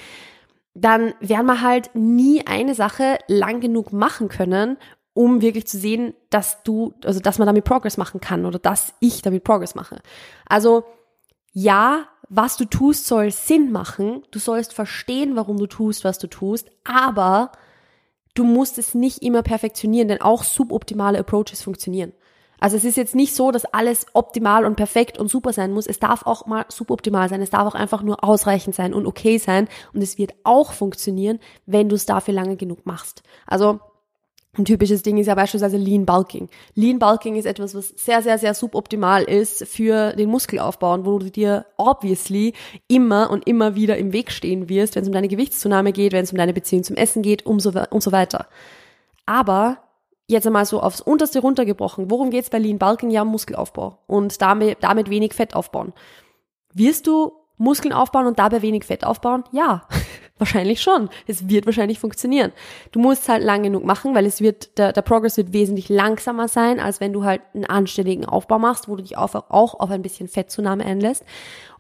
dann 0.75 1.13
werden 1.21 1.47
wir 1.47 1.61
halt 1.61 1.91
nie 1.95 2.47
eine 2.47 2.75
Sache 2.75 3.19
lang 3.27 3.61
genug 3.61 3.93
machen 3.93 4.29
können, 4.29 4.79
um 5.13 5.43
wirklich 5.43 5.67
zu 5.67 5.79
sehen, 5.79 6.15
dass 6.31 6.63
du, 6.63 6.95
also 7.05 7.19
dass 7.19 7.39
man 7.39 7.47
damit 7.47 7.65
Progress 7.65 7.97
machen 7.97 8.21
kann 8.21 8.47
oder 8.47 8.59
dass 8.59 8.95
ich 9.01 9.21
damit 9.21 9.43
Progress 9.43 9.75
mache. 9.75 10.01
Also 10.47 10.85
ja, 11.53 12.07
was 12.29 12.57
du 12.57 12.65
tust, 12.65 13.07
soll 13.07 13.31
Sinn 13.31 13.73
machen. 13.73 14.23
Du 14.31 14.39
sollst 14.39 14.75
verstehen, 14.75 15.37
warum 15.37 15.57
du 15.59 15.67
tust, 15.67 16.05
was 16.05 16.19
du 16.19 16.27
tust, 16.27 16.71
aber 16.85 17.53
du 18.35 18.45
musst 18.45 18.79
es 18.79 18.95
nicht 18.95 19.23
immer 19.23 19.43
perfektionieren, 19.43 20.09
denn 20.09 20.21
auch 20.21 20.45
suboptimale 20.45 21.19
Approaches 21.19 21.63
funktionieren. 21.63 22.13
Also 22.61 22.77
es 22.77 22.85
ist 22.85 22.97
jetzt 22.97 23.15
nicht 23.15 23.35
so, 23.35 23.53
dass 23.53 23.65
alles 23.67 24.07
optimal 24.15 24.65
und 24.65 24.75
perfekt 24.75 25.19
und 25.19 25.29
super 25.29 25.53
sein 25.53 25.73
muss. 25.73 25.87
Es 25.87 26.01
darf 26.01 26.27
auch 26.27 26.47
mal 26.47 26.65
suboptimal 26.69 27.29
sein. 27.29 27.41
Es 27.41 27.51
darf 27.51 27.67
auch 27.67 27.75
einfach 27.75 28.03
nur 28.03 28.25
ausreichend 28.25 28.75
sein 28.75 28.95
und 28.95 29.07
okay 29.07 29.39
sein. 29.39 29.69
Und 29.93 30.03
es 30.03 30.19
wird 30.19 30.35
auch 30.43 30.73
funktionieren, 30.73 31.39
wenn 31.67 31.89
du 31.89 31.95
es 31.95 32.07
dafür 32.07 32.35
lange 32.35 32.57
genug 32.57 32.85
machst. 32.85 33.23
Also 33.47 33.81
ein 34.59 34.65
typisches 34.65 35.03
Ding 35.03 35.19
ist 35.19 35.27
ja 35.27 35.35
beispielsweise 35.35 35.77
Lean 35.77 36.05
Bulking. 36.05 36.49
Lean 36.75 36.99
Bulking 36.99 37.37
ist 37.37 37.47
etwas, 37.47 37.75
was 37.75 37.89
sehr, 37.89 38.23
sehr, 38.23 38.39
sehr 38.39 38.55
suboptimal 38.55 39.23
ist 39.23 39.67
für 39.67 40.13
den 40.13 40.29
Muskelaufbau 40.29 40.95
und 40.95 41.07
wo 41.07 41.19
du 41.19 41.31
dir 41.31 41.67
obviously 41.77 42.55
immer 42.89 43.31
und 43.31 43.47
immer 43.47 43.75
wieder 43.75 43.97
im 43.97 44.13
Weg 44.13 44.31
stehen 44.31 44.69
wirst, 44.69 44.97
wenn 44.97 45.03
es 45.03 45.09
um 45.09 45.15
deine 45.15 45.29
Gewichtszunahme 45.29 45.93
geht, 45.93 46.13
wenn 46.13 46.25
es 46.25 46.33
um 46.33 46.39
deine 46.39 46.53
Beziehung 46.53 46.83
zum 46.83 46.97
Essen 46.97 47.23
geht 47.23 47.47
und 47.47 47.61
so, 47.61 47.73
und 47.91 48.03
so 48.03 48.13
weiter. 48.13 48.47
Aber 49.27 49.79
jetzt 50.27 50.47
einmal 50.47 50.67
so 50.67 50.81
aufs 50.81 51.01
Unterste 51.01 51.41
runtergebrochen, 51.41 52.11
worum 52.11 52.31
geht's 52.31 52.51
bei 52.51 52.59
Lean 52.59 52.79
Bulking? 52.79 53.11
Ja, 53.11 53.23
um 53.23 53.29
Muskelaufbau 53.29 53.99
und 54.07 54.41
damit, 54.43 54.79
damit 54.83 55.11
wenig 55.11 55.35
Fett 55.35 55.55
aufbauen. 55.55 55.93
Wirst 56.75 57.07
du 57.07 57.33
Muskeln 57.57 57.93
aufbauen 57.93 58.27
und 58.27 58.39
dabei 58.39 58.63
wenig 58.63 58.85
Fett 58.85 59.05
aufbauen? 59.05 59.45
Ja, 59.53 59.87
wahrscheinlich 60.39 60.81
schon. 60.81 61.09
Es 61.27 61.49
wird 61.49 61.67
wahrscheinlich 61.67 61.99
funktionieren. 61.99 62.53
Du 62.93 63.01
musst 63.01 63.29
halt 63.29 63.43
lang 63.43 63.63
genug 63.63 63.85
machen, 63.85 64.15
weil 64.15 64.27
es 64.27 64.41
wird, 64.41 64.79
der, 64.79 64.93
der 64.93 65.03
Progress 65.03 65.37
wird 65.37 65.53
wesentlich 65.53 65.89
langsamer 65.89 66.49
sein, 66.49 66.81
als 66.81 67.01
wenn 67.01 67.13
du 67.13 67.25
halt 67.25 67.43
einen 67.55 67.65
anständigen 67.65 68.25
Aufbau 68.25 68.59
machst, 68.59 68.89
wo 68.89 68.97
du 68.97 69.03
dich 69.03 69.17
auch, 69.17 69.35
auch 69.35 69.81
auf 69.81 69.91
ein 69.91 70.03
bisschen 70.03 70.29
Fettzunahme 70.29 70.85
einlässt. 70.85 71.25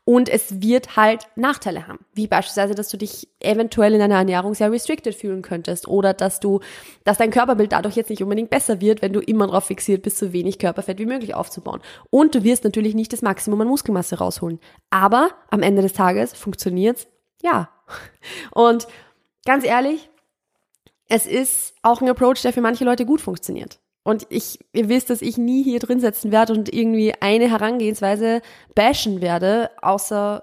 Und 0.08 0.30
es 0.30 0.62
wird 0.62 0.96
halt 0.96 1.26
Nachteile 1.36 1.86
haben, 1.86 1.98
wie 2.14 2.26
beispielsweise, 2.26 2.74
dass 2.74 2.88
du 2.88 2.96
dich 2.96 3.28
eventuell 3.40 3.92
in 3.92 3.98
deiner 3.98 4.14
Ernährung 4.14 4.54
sehr 4.54 4.72
restricted 4.72 5.14
fühlen 5.14 5.42
könntest 5.42 5.86
oder 5.86 6.14
dass 6.14 6.40
du, 6.40 6.60
dass 7.04 7.18
dein 7.18 7.30
Körperbild 7.30 7.72
dadurch 7.72 7.94
jetzt 7.94 8.08
nicht 8.08 8.22
unbedingt 8.22 8.48
besser 8.48 8.80
wird, 8.80 9.02
wenn 9.02 9.12
du 9.12 9.20
immer 9.20 9.46
darauf 9.46 9.64
fixiert 9.64 10.00
bist, 10.00 10.16
so 10.16 10.32
wenig 10.32 10.58
Körperfett 10.58 10.98
wie 10.98 11.04
möglich 11.04 11.34
aufzubauen. 11.34 11.82
Und 12.08 12.34
du 12.34 12.42
wirst 12.42 12.64
natürlich 12.64 12.94
nicht 12.94 13.12
das 13.12 13.20
Maximum 13.20 13.60
an 13.60 13.68
Muskelmasse 13.68 14.16
rausholen. 14.16 14.60
Aber 14.88 15.28
am 15.50 15.60
Ende 15.60 15.82
des 15.82 15.92
Tages 15.92 16.32
funktioniert's, 16.32 17.06
ja. 17.42 17.68
Und 18.52 18.87
ganz 19.45 19.64
ehrlich, 19.64 20.09
es 21.09 21.26
ist 21.26 21.75
auch 21.83 22.00
ein 22.00 22.09
Approach, 22.09 22.42
der 22.42 22.52
für 22.52 22.61
manche 22.61 22.85
Leute 22.85 23.07
gut 23.07 23.21
funktioniert. 23.21 23.80
Und 24.02 24.26
ich, 24.30 24.59
ihr 24.73 24.88
wisst, 24.88 25.11
dass 25.11 25.21
ich 25.21 25.37
nie 25.37 25.62
hier 25.62 25.80
drin 25.80 26.00
setzen 26.00 26.33
werde 26.33 26.54
und 26.54 26.73
irgendwie 26.73 27.12
eine 27.21 27.50
Herangehensweise 27.50 28.40
bashen 28.75 29.21
werde, 29.21 29.71
außer 29.83 30.40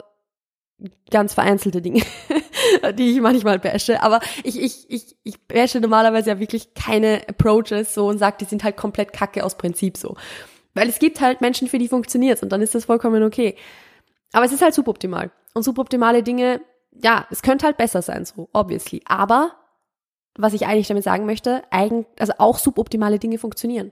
ganz 1.10 1.34
vereinzelte 1.34 1.82
Dinge, 1.82 2.04
die 2.98 3.12
ich 3.12 3.22
manchmal 3.22 3.60
bashe. 3.60 4.02
Aber 4.04 4.20
ich, 4.44 4.62
ich, 4.62 4.90
ich, 4.90 5.16
ich 5.24 5.48
bashe 5.48 5.80
normalerweise 5.80 6.32
ja 6.32 6.40
wirklich 6.40 6.74
keine 6.74 7.22
Approaches 7.28 7.94
so 7.94 8.08
und 8.08 8.18
sage, 8.18 8.38
die 8.42 8.46
sind 8.46 8.64
halt 8.64 8.78
komplett 8.78 9.14
kacke 9.14 9.44
aus 9.44 9.58
Prinzip 9.58 9.98
so. 9.98 10.16
Weil 10.74 10.90
es 10.90 11.00
gibt 11.00 11.22
halt 11.22 11.42
Menschen, 11.42 11.68
für 11.68 11.80
die 11.80 11.88
funktioniert's 11.88 12.44
und 12.44 12.50
dann 12.50 12.62
ist 12.62 12.75
das 12.75 12.86
vollkommen 12.86 13.24
okay. 13.24 13.56
Aber 14.34 14.46
es 14.46 14.52
ist 14.52 14.62
halt 14.62 14.74
suboptimal. 14.74 15.32
Und 15.54 15.64
suboptimale 15.64 16.22
Dinge, 16.22 16.60
ja, 17.04 17.25
es 17.30 17.42
könnte 17.42 17.66
halt 17.66 17.78
besser 17.78 18.02
sein, 18.02 18.25
so, 18.25 18.50
obviously. 18.54 19.02
Aber 19.06 19.56
was 20.38 20.54
ich 20.54 20.68
eigentlich 20.68 20.88
damit 20.88 21.04
sagen 21.04 21.25
möchte, 21.25 21.64
eigen, 21.72 22.06
also 22.20 22.34
auch 22.38 22.58
suboptimale 22.58 23.20
Dinge 23.20 23.38
funktionieren. 23.38 23.92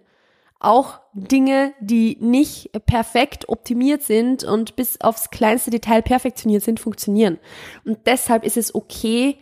Auch 0.59 0.99
Dinge, 1.13 1.73
die 1.81 2.17
nicht 2.21 2.71
perfekt 2.85 3.49
optimiert 3.49 4.01
sind 4.01 4.43
und 4.43 4.75
bis 4.75 5.01
aufs 5.01 5.29
kleinste 5.29 5.71
Detail 5.71 6.01
perfektioniert 6.01 6.63
sind, 6.63 6.79
funktionieren. 6.79 7.39
Und 7.85 8.07
deshalb 8.07 8.45
ist 8.45 8.57
es 8.57 8.73
okay, 8.73 9.37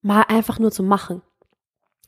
mal 0.00 0.22
einfach 0.28 0.58
nur 0.58 0.72
zu 0.72 0.82
machen. 0.82 1.22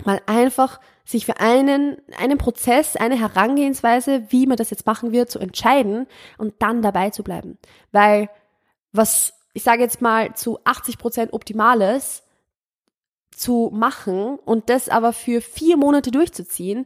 Mal 0.05 0.21
einfach 0.27 0.81
sich 1.05 1.25
für 1.25 1.39
einen, 1.39 1.97
einen 2.19 2.39
Prozess, 2.39 2.97
eine 2.97 3.19
Herangehensweise, 3.19 4.25
wie 4.31 4.47
man 4.47 4.57
das 4.57 4.71
jetzt 4.71 4.87
machen 4.87 5.13
wird, 5.13 5.31
zu 5.31 5.39
entscheiden 5.39 6.07
und 6.37 6.55
dann 6.59 6.83
dabei 6.83 7.11
zu 7.11 7.23
bleiben. 7.23 7.59
Weil 7.93 8.29
was, 8.93 9.35
ich 9.57 9.63
sage 9.63 9.81
jetzt 9.81 10.03
mal, 10.03 10.35
zu 10.35 10.59
80 10.65 10.99
Prozent 10.99 11.33
Optimales 11.33 12.23
zu 13.31 13.71
machen 13.73 14.39
und 14.45 14.69
das 14.69 14.91
aber 14.91 15.15
für 15.15 15.41
vier 15.41 15.79
Monate 15.79 16.11
durchzuziehen, 16.11 16.85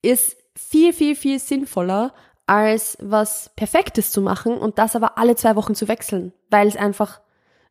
ist 0.00 0.36
viel, 0.54 0.92
viel, 0.92 1.16
viel 1.16 1.40
sinnvoller, 1.40 2.14
als 2.46 2.96
was 3.00 3.50
Perfektes 3.56 4.12
zu 4.12 4.22
machen 4.22 4.58
und 4.58 4.78
das 4.78 4.94
aber 4.94 5.18
alle 5.18 5.34
zwei 5.34 5.56
Wochen 5.56 5.74
zu 5.74 5.88
wechseln, 5.88 6.32
weil 6.50 6.68
es 6.68 6.76
einfach, 6.76 7.20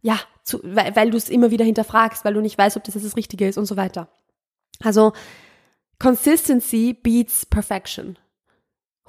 ja, 0.01 0.19
zu, 0.43 0.59
weil, 0.61 0.93
weil 0.97 1.11
du 1.11 1.15
es 1.15 1.29
immer 1.29 1.51
wieder 1.51 1.63
hinterfragst, 1.63 2.25
weil 2.25 2.33
du 2.33 2.41
nicht 2.41 2.57
weißt, 2.57 2.75
ob 2.75 2.83
das 2.83 2.95
jetzt 2.95 3.05
das 3.05 3.15
Richtige 3.15 3.47
ist 3.47 3.57
und 3.57 3.65
so 3.65 3.77
weiter. 3.77 4.09
Also, 4.83 5.13
Consistency 5.99 6.97
beats 7.01 7.45
Perfection. 7.45 8.19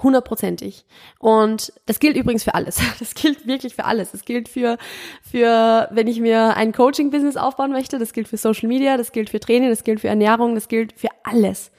Hundertprozentig. 0.03 0.85
Und 1.19 1.73
das 1.87 2.01
gilt 2.01 2.17
übrigens 2.17 2.45
für 2.45 2.55
alles. 2.55 2.81
Das 2.99 3.15
gilt 3.15 3.47
wirklich 3.47 3.75
für 3.75 3.85
alles. 3.85 4.13
Das 4.13 4.25
gilt 4.25 4.49
für, 4.49 4.79
für, 5.23 5.89
wenn 5.93 6.07
ich 6.07 6.21
mir 6.21 6.57
ein 6.57 6.73
Coaching-Business 6.73 7.37
aufbauen 7.37 7.73
möchte. 7.73 7.99
Das 7.99 8.13
gilt 8.13 8.29
für 8.29 8.37
Social 8.37 8.69
Media. 8.69 8.97
Das 8.97 9.13
gilt 9.13 9.31
für 9.31 9.41
Training. 9.41 9.71
Das 9.71 9.85
gilt 9.85 10.01
für 10.01 10.09
Ernährung. 10.09 10.55
Das 10.55 10.69
gilt 10.69 10.99
für 10.99 11.09
alles. 11.23 11.71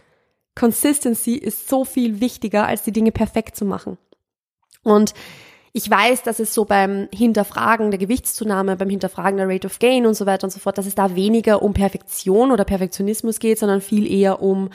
Consistency 0.56 1.36
ist 1.36 1.68
so 1.68 1.84
viel 1.84 2.22
wichtiger, 2.22 2.68
als 2.68 2.84
die 2.84 2.92
Dinge 2.92 3.12
perfekt 3.12 3.56
zu 3.56 3.65
machen. 3.65 3.98
Und 4.84 5.13
ich 5.75 5.89
weiß, 5.89 6.22
dass 6.22 6.39
es 6.39 6.53
so 6.53 6.65
beim 6.65 7.10
Hinterfragen 7.12 7.89
der 7.89 7.98
Gewichtszunahme, 7.98 8.75
beim 8.75 8.89
Hinterfragen 8.89 9.38
der 9.38 9.50
Rate 9.50 9.65
of 9.65 9.80
Gain 9.80 10.06
und 10.06 10.13
so 10.13 10.27
weiter 10.27 10.44
und 10.44 10.51
so 10.51 10.60
fort, 10.60 10.77
dass 10.77 10.86
es 10.86 10.94
da 10.94 11.15
weniger 11.15 11.63
um 11.63 11.74
Perfektion 11.74 12.51
oder 12.51 12.63
Perfektionismus 12.63 13.39
geht, 13.39 13.58
sondern 13.58 13.82
viel 13.82 14.10
eher 14.10 14.42
um 14.44 14.70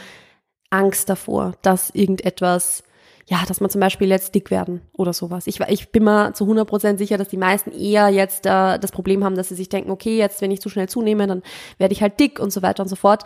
Angst 0.71 1.09
davor, 1.09 1.55
dass 1.63 1.91
irgendetwas 1.91 2.83
ja, 3.29 3.45
dass 3.47 3.61
man 3.61 3.69
zum 3.69 3.83
Beispiel 3.83 4.09
jetzt 4.09 4.35
dick 4.35 4.51
werden 4.51 4.81
oder 4.95 5.13
sowas. 5.13 5.47
Ich, 5.47 5.61
ich 5.61 5.93
bin 5.93 6.05
mir 6.05 6.33
zu 6.33 6.45
100% 6.45 6.97
sicher, 6.97 7.19
dass 7.19 7.29
die 7.29 7.37
meisten 7.37 7.73
eher 7.73 8.09
jetzt 8.09 8.47
äh, 8.47 8.79
das 8.79 8.91
Problem 8.91 9.23
haben, 9.23 9.37
dass 9.37 9.51
sie 9.51 9.55
sich 9.55 9.69
denken, 9.69 9.91
okay, 9.91 10.17
jetzt, 10.17 10.41
wenn 10.41 10.51
ich 10.51 10.63
zu 10.63 10.71
schnell 10.71 10.89
zunehme, 10.89 11.27
dann 11.27 11.43
werde 11.77 11.93
ich 11.93 12.01
halt 12.01 12.19
dick 12.19 12.41
und 12.41 12.51
so 12.51 12.63
weiter 12.63 12.83
und 12.83 12.89
so 12.89 12.97
fort. 12.97 13.25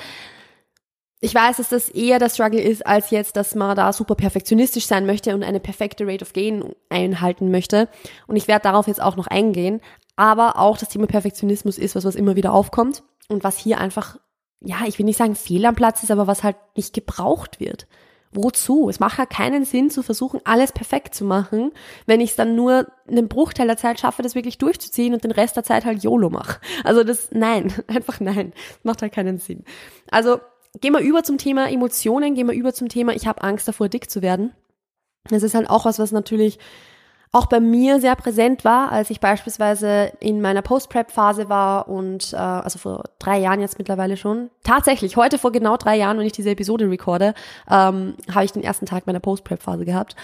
Ich 1.21 1.33
weiß, 1.33 1.59
dass 1.59 1.69
das 1.69 1.89
eher 1.89 2.19
der 2.19 2.31
Struggle 2.31 2.61
ist, 2.61 2.85
als 2.85 3.11
jetzt, 3.11 3.37
dass 3.37 3.55
man 3.55 3.77
da 3.77 3.93
super 3.93 4.17
perfektionistisch 4.17 4.87
sein 4.87 5.07
möchte 5.07 5.37
und 5.37 5.45
eine 5.45 5.61
perfekte 5.61 6.05
Rate 6.05 6.25
of 6.25 6.33
Gain 6.33 6.75
einhalten 6.89 7.53
möchte. 7.53 7.89
Und 8.27 8.35
ich 8.35 8.49
werde 8.49 8.65
darauf 8.65 8.89
jetzt 8.89 9.01
auch 9.01 9.15
noch 9.15 9.29
eingehen. 9.29 9.81
Aber 10.17 10.59
auch 10.59 10.79
das 10.79 10.89
Thema 10.89 11.07
Perfektionismus 11.07 11.79
ist 11.79 11.95
was, 11.95 12.05
was 12.05 12.17
immer 12.17 12.35
wieder 12.35 12.53
aufkommt 12.53 13.05
und 13.29 13.45
was 13.45 13.57
hier 13.57 13.79
einfach, 13.79 14.19
ja, 14.61 14.79
ich 14.89 14.99
will 14.99 15.07
nicht 15.07 15.17
sagen 15.17 15.37
fehl 15.37 15.65
am 15.65 15.77
Platz 15.77 16.03
ist, 16.03 16.11
aber 16.11 16.27
was 16.27 16.43
halt 16.43 16.57
nicht 16.75 16.93
gebraucht 16.93 17.61
wird. 17.61 17.87
Wozu? 18.35 18.89
Es 18.89 18.99
macht 18.99 19.19
ja 19.19 19.27
keinen 19.27 19.65
Sinn 19.65 19.91
zu 19.91 20.03
versuchen, 20.03 20.41
alles 20.45 20.73
perfekt 20.73 21.15
zu 21.15 21.25
machen, 21.25 21.73
wenn 22.07 22.21
ich 22.21 22.31
es 22.31 22.37
dann 22.37 22.55
nur 22.55 22.87
einen 23.07 23.29
Bruchteil 23.29 23.67
der 23.67 23.77
Zeit 23.77 24.01
schaffe, 24.01 24.23
das 24.23 24.35
wirklich 24.35 24.57
durchzuziehen 24.57 25.13
und 25.13 25.23
den 25.23 25.33
Rest 25.33 25.57
der 25.57 25.65
Zeit 25.65 25.85
halt 25.85 26.03
YOLO 26.03 26.31
mache. 26.31 26.61
Also 26.83 27.05
das, 27.05 27.29
nein, 27.33 27.73
einfach 27.89 28.21
nein. 28.21 28.55
Macht 28.83 29.03
halt 29.03 29.13
keinen 29.13 29.39
Sinn. 29.39 29.65
Also 30.11 30.41
gehen 30.81 30.93
wir 30.95 31.01
über 31.01 31.23
zum 31.23 31.37
Thema 31.37 31.71
Emotionen, 31.71 32.35
gehen 32.35 32.49
wir 32.49 32.55
über 32.55 32.73
zum 32.73 32.89
Thema, 32.89 33.15
ich 33.15 33.27
habe 33.27 33.43
Angst 33.43 33.69
davor, 33.69 33.89
dick 33.89 34.11
zu 34.11 34.23
werden. 34.23 34.53
Das 35.29 35.43
ist 35.43 35.55
halt 35.55 35.69
auch 35.69 35.85
was, 35.85 35.99
was 35.99 36.11
natürlich 36.11 36.59
auch 37.35 37.47
bei 37.47 37.61
mir 37.61 37.99
sehr 37.99 38.15
präsent 38.15 38.63
war, 38.63 38.93
als 38.93 39.09
ich 39.09 39.19
beispielsweise 39.19 40.13
in 40.21 40.43
meiner 40.43 40.61
Post-Prep-Phase 40.61 41.49
war 41.49 41.89
und 41.89 42.35
äh, 42.35 42.37
also 42.37 42.79
vor 42.79 43.05
drei 43.19 43.39
Jahren 43.39 43.61
jetzt 43.61 43.79
mittlerweile 43.79 44.19
schon. 44.19 44.51
Tatsächlich, 44.65 45.17
heute 45.17 45.39
vor 45.39 45.51
genau 45.51 45.79
drei 45.79 45.97
Jahren, 45.97 46.19
wenn 46.19 46.27
ich 46.27 46.33
diese 46.33 46.51
Episode 46.51 46.91
recorde, 46.91 47.33
ähm, 47.71 48.15
habe 48.31 48.45
ich 48.45 48.53
den 48.53 48.63
ersten 48.63 48.85
Tag 48.85 49.07
meiner 49.07 49.21
Post-Prep-Phase 49.21 49.87
gehabt. 49.87 50.15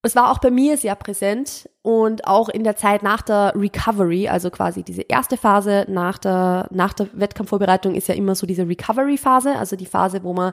Es 0.00 0.16
war 0.16 0.30
auch 0.30 0.38
bei 0.38 0.50
mir 0.50 0.78
sehr 0.78 0.94
präsent 0.94 1.68
und 1.82 2.26
auch 2.26 2.48
in 2.48 2.64
der 2.64 2.76
Zeit 2.76 3.02
nach 3.02 3.20
der 3.20 3.52
Recovery, 3.54 4.28
also 4.28 4.48
quasi 4.48 4.82
diese 4.82 5.02
erste 5.02 5.36
Phase 5.36 5.84
nach 5.88 6.16
der, 6.16 6.68
nach 6.70 6.94
der 6.94 7.08
Wettkampfvorbereitung 7.12 7.94
ist 7.94 8.08
ja 8.08 8.14
immer 8.14 8.34
so 8.34 8.46
diese 8.46 8.66
Recovery-Phase, 8.66 9.56
also 9.56 9.76
die 9.76 9.86
Phase, 9.86 10.22
wo 10.22 10.32
man 10.32 10.52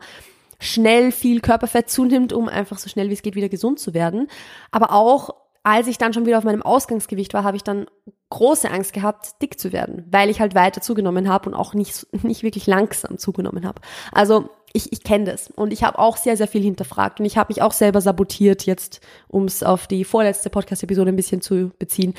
schnell 0.60 1.12
viel 1.14 1.40
Körperfett 1.40 1.90
zunimmt, 1.90 2.34
um 2.34 2.50
einfach 2.50 2.78
so 2.78 2.90
schnell 2.90 3.10
wie 3.10 3.14
es 3.14 3.22
geht 3.22 3.36
wieder 3.36 3.50
gesund 3.50 3.80
zu 3.80 3.94
werden. 3.94 4.28
Aber 4.72 4.92
auch 4.92 5.45
als 5.66 5.88
ich 5.88 5.98
dann 5.98 6.14
schon 6.14 6.28
wieder 6.28 6.38
auf 6.38 6.44
meinem 6.44 6.62
Ausgangsgewicht 6.62 7.34
war, 7.34 7.44
habe 7.44 7.58
ich 7.58 7.64
dann 7.64 7.88
große 8.30 8.70
Angst 8.70 8.94
gehabt, 8.94 9.42
dick 9.42 9.60
zu 9.60 9.74
werden, 9.74 10.06
weil 10.12 10.30
ich 10.30 10.40
halt 10.40 10.54
weiter 10.54 10.80
zugenommen 10.80 11.28
habe 11.28 11.50
und 11.50 11.56
auch 11.56 11.74
nicht, 11.74 12.06
nicht 12.24 12.44
wirklich 12.44 12.68
langsam 12.68 13.18
zugenommen 13.18 13.66
habe. 13.66 13.82
Also 14.12 14.50
ich, 14.74 14.94
ich 14.94 15.04
kenne 15.04 15.26
das 15.26 15.50
und 15.50 15.74
ich 15.74 15.84
habe 15.84 15.98
auch 15.98 16.18
sehr, 16.18 16.38
sehr 16.38 16.48
viel 16.48 16.62
hinterfragt 16.62 17.20
und 17.20 17.26
ich 17.26 17.36
habe 17.36 17.52
mich 17.52 17.64
auch 17.64 17.72
selber 17.72 18.00
sabotiert, 18.00 18.68
jetzt 18.68 19.02
um 19.28 19.46
es 19.46 19.64
auf 19.64 19.88
die 19.88 20.04
vorletzte 20.04 20.52
Podcast-Episode 20.52 21.10
ein 21.10 21.16
bisschen 21.16 21.42
zu 21.42 21.72
beziehen. 21.80 22.14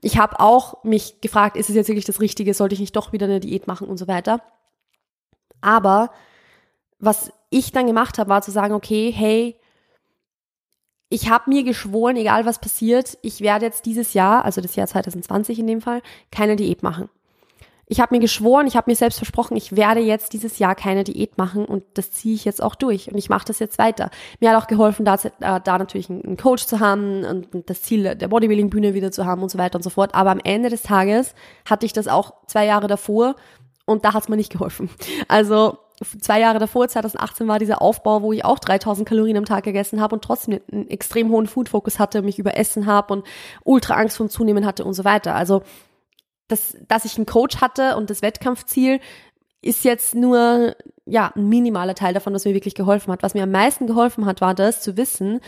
Ich 0.00 0.16
habe 0.16 0.40
auch 0.40 0.82
mich 0.82 1.20
gefragt, 1.20 1.58
ist 1.58 1.68
es 1.68 1.76
jetzt 1.76 1.88
wirklich 1.88 2.06
das 2.06 2.22
Richtige, 2.22 2.54
sollte 2.54 2.76
ich 2.76 2.80
nicht 2.80 2.96
doch 2.96 3.12
wieder 3.12 3.26
eine 3.26 3.40
Diät 3.40 3.66
machen 3.66 3.88
und 3.88 3.98
so 3.98 4.08
weiter. 4.08 4.40
Aber 5.60 6.10
was 6.98 7.30
ich 7.50 7.72
dann 7.72 7.86
gemacht 7.86 8.18
habe, 8.18 8.30
war 8.30 8.40
zu 8.40 8.52
sagen, 8.52 8.72
okay, 8.72 9.12
hey, 9.14 9.60
ich 11.08 11.30
habe 11.30 11.50
mir 11.50 11.62
geschworen, 11.62 12.16
egal 12.16 12.46
was 12.46 12.60
passiert, 12.60 13.16
ich 13.22 13.40
werde 13.40 13.66
jetzt 13.66 13.86
dieses 13.86 14.14
Jahr, 14.14 14.44
also 14.44 14.60
das 14.60 14.76
Jahr 14.76 14.86
2020 14.86 15.58
in 15.58 15.66
dem 15.66 15.80
Fall, 15.80 16.02
keine 16.30 16.56
Diät 16.56 16.82
machen. 16.82 17.08
Ich 17.88 18.00
habe 18.00 18.16
mir 18.16 18.20
geschworen, 18.20 18.66
ich 18.66 18.76
habe 18.76 18.90
mir 18.90 18.96
selbst 18.96 19.18
versprochen, 19.18 19.56
ich 19.56 19.76
werde 19.76 20.00
jetzt 20.00 20.32
dieses 20.32 20.58
Jahr 20.58 20.74
keine 20.74 21.04
Diät 21.04 21.38
machen 21.38 21.64
und 21.64 21.84
das 21.94 22.10
ziehe 22.10 22.34
ich 22.34 22.44
jetzt 22.44 22.60
auch 22.60 22.74
durch 22.74 23.12
und 23.12 23.16
ich 23.16 23.28
mache 23.28 23.44
das 23.44 23.60
jetzt 23.60 23.78
weiter. 23.78 24.10
Mir 24.40 24.50
hat 24.50 24.60
auch 24.60 24.66
geholfen, 24.66 25.04
da, 25.04 25.14
äh, 25.14 25.60
da 25.62 25.78
natürlich 25.78 26.10
einen 26.10 26.36
Coach 26.36 26.66
zu 26.66 26.80
haben 26.80 27.24
und 27.24 27.70
das 27.70 27.82
Ziel 27.82 28.16
der 28.16 28.26
Bodybuilding-Bühne 28.26 28.92
wieder 28.94 29.12
zu 29.12 29.24
haben 29.24 29.42
und 29.42 29.50
so 29.50 29.58
weiter 29.58 29.76
und 29.76 29.84
so 29.84 29.90
fort. 29.90 30.16
Aber 30.16 30.32
am 30.32 30.40
Ende 30.42 30.68
des 30.68 30.82
Tages 30.82 31.36
hatte 31.64 31.86
ich 31.86 31.92
das 31.92 32.08
auch 32.08 32.34
zwei 32.48 32.66
Jahre 32.66 32.88
davor 32.88 33.36
und 33.84 34.04
da 34.04 34.14
hat 34.14 34.24
es 34.24 34.28
mir 34.28 34.36
nicht 34.36 34.50
geholfen. 34.50 34.90
Also 35.28 35.78
zwei 36.20 36.40
Jahre 36.40 36.58
davor, 36.58 36.88
2018, 36.88 37.48
war 37.48 37.58
dieser 37.58 37.82
Aufbau, 37.82 38.22
wo 38.22 38.32
ich 38.32 38.44
auch 38.44 38.58
3000 38.58 39.08
Kalorien 39.08 39.36
am 39.36 39.44
Tag 39.44 39.64
gegessen 39.64 40.00
habe 40.00 40.14
und 40.14 40.22
trotzdem 40.22 40.60
einen 40.70 40.88
extrem 40.88 41.30
hohen 41.30 41.46
Food-Fokus 41.46 41.98
hatte, 41.98 42.22
mich 42.22 42.38
überessen 42.38 42.86
habe 42.86 43.14
und 43.14 43.26
ultra 43.64 43.94
Angst 43.94 44.16
vom 44.16 44.28
Zunehmen 44.28 44.66
hatte 44.66 44.84
und 44.84 44.94
so 44.94 45.04
weiter. 45.04 45.34
Also, 45.34 45.62
das, 46.48 46.76
dass 46.86 47.04
ich 47.04 47.16
einen 47.16 47.26
Coach 47.26 47.60
hatte 47.60 47.96
und 47.96 48.10
das 48.10 48.22
Wettkampfziel 48.22 49.00
ist 49.62 49.84
jetzt 49.84 50.14
nur, 50.14 50.76
ja, 51.06 51.32
ein 51.34 51.48
minimaler 51.48 51.94
Teil 51.94 52.14
davon, 52.14 52.34
was 52.34 52.44
mir 52.44 52.54
wirklich 52.54 52.74
geholfen 52.74 53.12
hat. 53.12 53.22
Was 53.22 53.34
mir 53.34 53.42
am 53.42 53.50
meisten 53.50 53.86
geholfen 53.86 54.26
hat, 54.26 54.40
war 54.40 54.54
das 54.54 54.80
zu 54.80 54.96
wissen, 54.96 55.40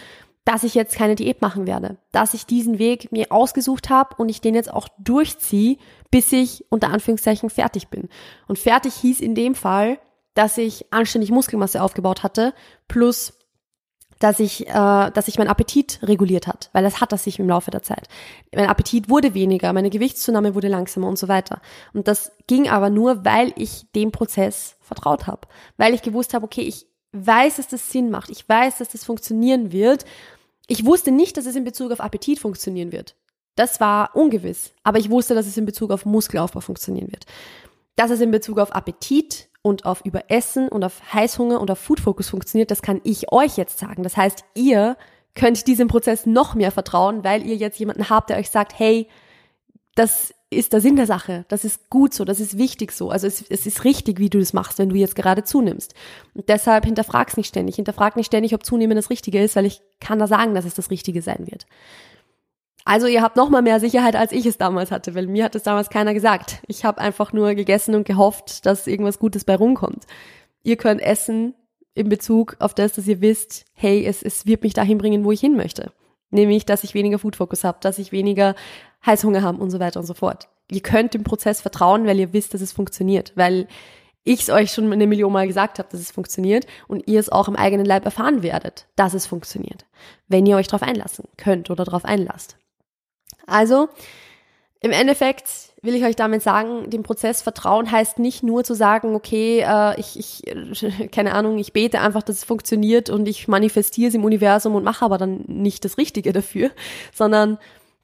dass 0.45 0.65
ich 0.65 0.75
jetzt 0.75 0.97
keine 0.97 1.15
Diät 1.15 1.43
machen 1.43 1.67
werde, 1.67 1.99
dass 2.11 2.33
ich 2.33 2.47
diesen 2.47 2.79
Weg 2.79 3.13
mir 3.13 3.31
ausgesucht 3.31 3.91
habe 3.91 4.15
und 4.17 4.31
ich 4.31 4.41
den 4.41 4.55
jetzt 4.55 4.73
auch 4.73 4.89
durchziehe, 4.99 5.77
bis 6.11 6.33
ich 6.33 6.65
unter 6.71 6.89
Anführungszeichen 6.89 7.51
fertig 7.51 7.89
bin. 7.89 8.09
Und 8.47 8.59
fertig 8.59 8.95
hieß 8.95 9.21
in 9.21 9.35
dem 9.35 9.55
Fall, 9.55 9.99
dass 10.35 10.59
ich 10.59 10.93
anständig 10.93 11.31
Muskelmasse 11.31 11.83
aufgebaut 11.83 12.23
hatte, 12.23 12.55
plus 12.87 13.35
dass 14.19 14.41
ich, 14.41 14.67
äh, 14.69 14.73
dass 14.73 15.27
sich 15.27 15.39
mein 15.39 15.49
Appetit 15.49 16.01
reguliert 16.03 16.47
hat, 16.47 16.71
weil 16.73 16.83
das 16.83 17.01
hat 17.01 17.13
das 17.13 17.25
sich 17.25 17.39
im 17.39 17.49
Laufe 17.49 17.71
der 17.71 17.83
Zeit. 17.83 18.09
Mein 18.55 18.69
Appetit 18.69 19.09
wurde 19.09 19.35
weniger, 19.35 19.73
meine 19.73 19.91
Gewichtszunahme 19.91 20.55
wurde 20.55 20.69
langsamer 20.69 21.07
und 21.09 21.19
so 21.19 21.29
weiter. 21.29 21.61
Und 21.93 22.09
das 22.09 22.33
ging 22.47 22.69
aber 22.69 22.91
nur, 22.91 23.25
weil 23.25 23.53
ich 23.57 23.87
dem 23.95 24.11
Prozess 24.11 24.77
vertraut 24.81 25.27
habe, 25.27 25.43
weil 25.77 25.95
ich 25.95 26.03
gewusst 26.03 26.35
habe, 26.35 26.45
okay, 26.45 26.63
ich 26.63 26.87
weiß, 27.13 27.57
dass 27.57 27.69
das 27.69 27.91
Sinn 27.91 28.11
macht, 28.11 28.31
ich 28.31 28.49
weiß, 28.49 28.79
dass 28.79 28.91
das 28.91 29.05
funktionieren 29.05 29.73
wird. 29.73 30.05
Ich 30.67 30.85
wusste 30.85 31.11
nicht, 31.11 31.37
dass 31.37 31.47
es 31.47 31.57
in 31.57 31.65
Bezug 31.65 31.93
auf 31.93 32.01
Appetit 32.01 32.39
funktionieren 32.41 32.93
wird. 32.93 33.15
Das 33.55 33.81
war 33.81 34.15
ungewiss, 34.15 34.73
aber 34.83 34.99
ich 34.99 35.11
wusste, 35.11 35.35
dass 35.35 35.47
es 35.47 35.57
in 35.57 35.65
Bezug 35.67 35.91
auf 35.91 36.05
Muskelaufbau 36.05 36.61
funktionieren 36.61 37.11
wird. 37.11 37.27
Dass 37.97 38.11
es 38.11 38.21
in 38.21 38.31
Bezug 38.31 38.59
auf 38.59 38.75
Appetit 38.75 39.48
und 39.69 39.85
auf 39.85 40.05
Überessen 40.05 40.69
und 40.69 40.83
auf 40.83 41.13
Heißhunger 41.13 41.61
und 41.61 41.71
auf 41.71 41.79
Food 41.79 42.01
Focus 42.01 42.29
funktioniert, 42.29 42.71
das 42.71 42.83
kann 42.83 43.01
ich 43.05 43.31
euch 43.31 43.57
jetzt 43.57 43.79
sagen. 43.79 44.03
Das 44.03 44.17
heißt, 44.17 44.45
ihr 44.55 44.97
könnt 45.35 45.67
diesem 45.67 45.89
Prozess 45.89 46.27
noch 46.27 46.55
mehr 46.55 46.73
vertrauen, 46.73 47.23
weil 47.23 47.47
ihr 47.47 47.55
jetzt 47.55 47.79
jemanden 47.79 48.11
habt, 48.11 48.31
der 48.31 48.39
euch 48.39 48.51
sagt, 48.51 48.79
hey, 48.79 49.09
das 49.95 50.35
ist 50.51 50.73
der 50.73 50.81
Sinn 50.81 50.97
der 50.97 51.07
Sache. 51.07 51.45
Das 51.49 51.65
ist 51.65 51.91
gut 51.91 52.15
so, 52.15 52.25
das 52.25 52.41
ist 52.41 52.57
wichtig 52.57 52.93
so. 52.93 53.11
Also 53.11 53.27
es, 53.27 53.45
es 53.51 53.67
ist 53.67 53.85
richtig, 53.85 54.19
wie 54.19 54.31
du 54.31 54.39
das 54.39 54.55
machst, 54.55 54.79
wenn 54.79 54.89
du 54.89 54.97
jetzt 54.97 55.15
gerade 55.15 55.45
zunimmst. 55.45 55.95
Und 56.35 56.49
deshalb 56.49 56.87
hinterfrag's 56.87 57.37
nicht 57.37 57.49
ständig. 57.49 57.77
Hinterfrag 57.77 58.17
nicht 58.17 58.27
ständig, 58.27 58.55
ob 58.55 58.65
Zunehmen 58.65 58.97
das 58.97 59.11
Richtige 59.11 59.43
ist, 59.43 59.57
weil 59.57 59.67
ich 59.67 59.83
kann 60.01 60.19
da 60.19 60.27
sagen, 60.27 60.55
dass 60.55 60.65
es 60.65 60.75
das 60.75 60.91
Richtige 60.91 61.21
sein 61.21 61.47
wird. 61.47 61.67
Also 62.89 63.07
ihr 63.07 63.21
habt 63.21 63.37
noch 63.37 63.51
mal 63.51 63.61
mehr 63.61 63.81
Sicherheit, 63.81 64.17
als 64.17 64.33
ich 64.33 64.47
es 64.47 64.57
damals 64.57 64.91
hatte, 64.91 65.15
weil 65.15 65.27
mir 65.27 65.45
hat 65.45 65.55
es 65.55 65.63
damals 65.63 65.91
keiner 65.91 66.15
gesagt. 66.15 66.63
Ich 66.69 66.87
habe 66.87 67.03
einfach 67.03 67.35
nur 67.35 67.53
gegessen 67.53 67.95
und 67.95 68.07
gehofft, 68.07 68.65
dass 68.65 68.87
irgendwas 68.87 69.19
Gutes 69.19 69.45
bei 69.45 69.57
rumkommt. 69.57 70.07
Ihr 70.63 70.77
könnt 70.77 71.03
essen 71.03 71.55
in 71.93 72.09
Bezug 72.09 72.57
auf 72.61 72.73
das, 72.73 72.95
dass 72.95 73.07
ihr 73.07 73.21
wisst, 73.21 73.67
hey, 73.75 74.07
es, 74.07 74.23
es 74.23 74.47
wird 74.47 74.63
mich 74.63 74.73
dahin 74.73 74.97
bringen, 74.97 75.23
wo 75.27 75.33
ich 75.33 75.41
hin 75.41 75.55
möchte. 75.55 75.93
Nämlich, 76.31 76.65
dass 76.65 76.83
ich 76.83 76.95
weniger 76.95 77.19
Food 77.19 77.37
Focus 77.37 77.63
habe, 77.63 77.77
dass 77.83 77.99
ich 77.99 78.11
weniger 78.11 78.55
Heißhunger 79.05 79.43
habe 79.43 79.61
und 79.61 79.69
so 79.69 79.81
weiter 79.81 80.01
und 80.01 80.07
so 80.07 80.15
fort. 80.15 80.49
Ihr 80.71 80.81
könnt 80.81 81.13
dem 81.13 81.25
Prozess 81.25 81.61
vertrauen, 81.61 82.07
weil 82.07 82.19
ihr 82.19 82.33
wisst, 82.33 82.55
dass 82.55 82.63
es 82.63 82.73
funktioniert, 82.73 83.33
weil 83.35 83.69
ich 84.25 84.41
es 84.41 84.49
euch 84.49 84.73
schon 84.73 84.91
eine 84.91 85.07
Million 85.07 85.35
Mal 85.35 85.47
gesagt 85.47 85.79
habe, 85.79 85.91
dass 85.93 86.01
es 86.01 86.11
funktioniert 86.11 86.67
und 86.87 87.07
ihr 87.07 87.21
es 87.21 87.29
auch 87.29 87.49
im 87.49 87.57
eigenen 87.57 87.85
Leib 87.85 88.07
erfahren 88.07 88.43
werdet, 88.43 88.87
dass 88.97 89.13
es 89.13 89.27
funktioniert, 89.27 89.85
wenn 90.27 90.47
ihr 90.47 90.57
euch 90.57 90.69
darauf 90.69 90.89
einlassen 90.89 91.27
könnt 91.37 91.69
oder 91.69 91.85
darauf 91.85 92.07
einlasst. 92.07 92.57
Also, 93.49 93.89
im 94.81 94.93
Endeffekt 94.93 95.49
will 95.83 95.95
ich 95.95 96.05
euch 96.05 96.17
damit 96.17 96.43
sagen, 96.43 96.91
dem 96.91 97.03
Prozess 97.03 97.43
Vertrauen 97.43 97.91
heißt 97.91 98.19
nicht 98.19 98.43
nur 98.43 98.65
zu 98.65 98.75
sagen, 98.75 99.15
okay, 99.15 99.65
äh, 99.67 99.99
ich, 99.99 100.19
ich, 100.19 101.11
keine 101.13 101.35
Ahnung, 101.35 101.59
ich 101.59 101.73
bete 101.73 102.01
einfach, 102.01 102.23
dass 102.23 102.37
es 102.37 102.45
funktioniert 102.45 103.11
und 103.11 103.29
ich 103.29 103.49
manifestiere 103.49 104.09
es 104.09 104.15
im 104.15 104.25
Universum 104.25 104.75
und 104.75 104.85
mache 104.85 105.05
aber 105.05 105.19
dann 105.19 105.45
nicht 105.47 105.85
das 105.85 105.99
Richtige 105.99 106.33
dafür, 106.33 106.71
sondern 107.15 107.59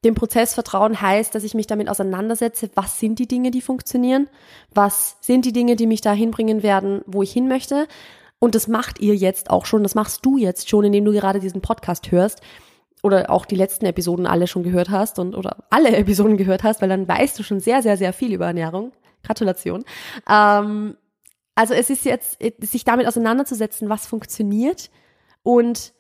dem 0.05 0.15
Prozess 0.15 0.53
Vertrauen 0.53 1.01
heißt, 1.01 1.35
dass 1.35 1.45
ich 1.45 1.55
mich 1.55 1.67
damit 1.67 1.89
auseinandersetze, 1.89 2.71
was 2.75 3.01
sind 3.01 3.19
die 3.19 3.29
Dinge, 3.29 3.51
die 3.51 3.63
funktionieren, 3.63 4.29
was 4.75 5.17
sind 5.21 5.47
die 5.47 5.53
Dinge, 5.53 5.77
die 5.77 5.87
mich 5.87 6.03
dahin 6.03 6.31
bringen 6.31 6.63
werden, 6.63 7.01
wo 7.07 7.23
ich 7.23 7.33
hin 7.33 7.49
möchte. 7.49 7.89
Und 8.39 8.55
das 8.55 8.69
macht 8.69 9.01
ihr 9.01 9.15
jetzt 9.15 9.49
auch 9.49 9.65
schon, 9.65 9.83
das 9.83 9.95
machst 9.95 10.27
du 10.27 10.37
jetzt 10.37 10.69
schon, 10.69 10.85
indem 10.85 11.07
du 11.07 11.13
gerade 11.13 11.41
diesen 11.41 11.63
Podcast 11.63 12.11
hörst 12.11 12.43
oder 13.05 13.29
auch 13.29 13.45
die 13.45 13.55
letzten 13.55 13.85
Episoden 13.85 14.27
alle 14.27 14.47
schon 14.47 14.63
gehört 14.63 14.89
hast 14.89 15.19
und 15.19 15.37
oder 15.37 15.65
alle 15.69 15.95
Episoden 15.97 16.39
gehört 16.39 16.63
hast, 16.63 16.81
weil 16.81 16.89
dann 16.89 17.07
weißt 17.07 17.39
du 17.39 17.43
schon 17.43 17.61
sehr, 17.61 17.83
sehr, 17.83 17.99
sehr 17.99 18.15
viel 18.15 18.33
über 18.33 18.47
Ernährung. 18.47 18.93
Gratulation. 19.23 19.85
Ähm, 20.29 20.97
also 21.55 21.75
es 21.75 21.91
ist 21.91 22.05
jetzt, 22.05 22.39
sich 22.61 22.85
damit 22.85 23.07
auseinanderzusetzen, 23.07 23.89
was 23.89 24.07
funktioniert 24.07 24.91
und 25.43 25.93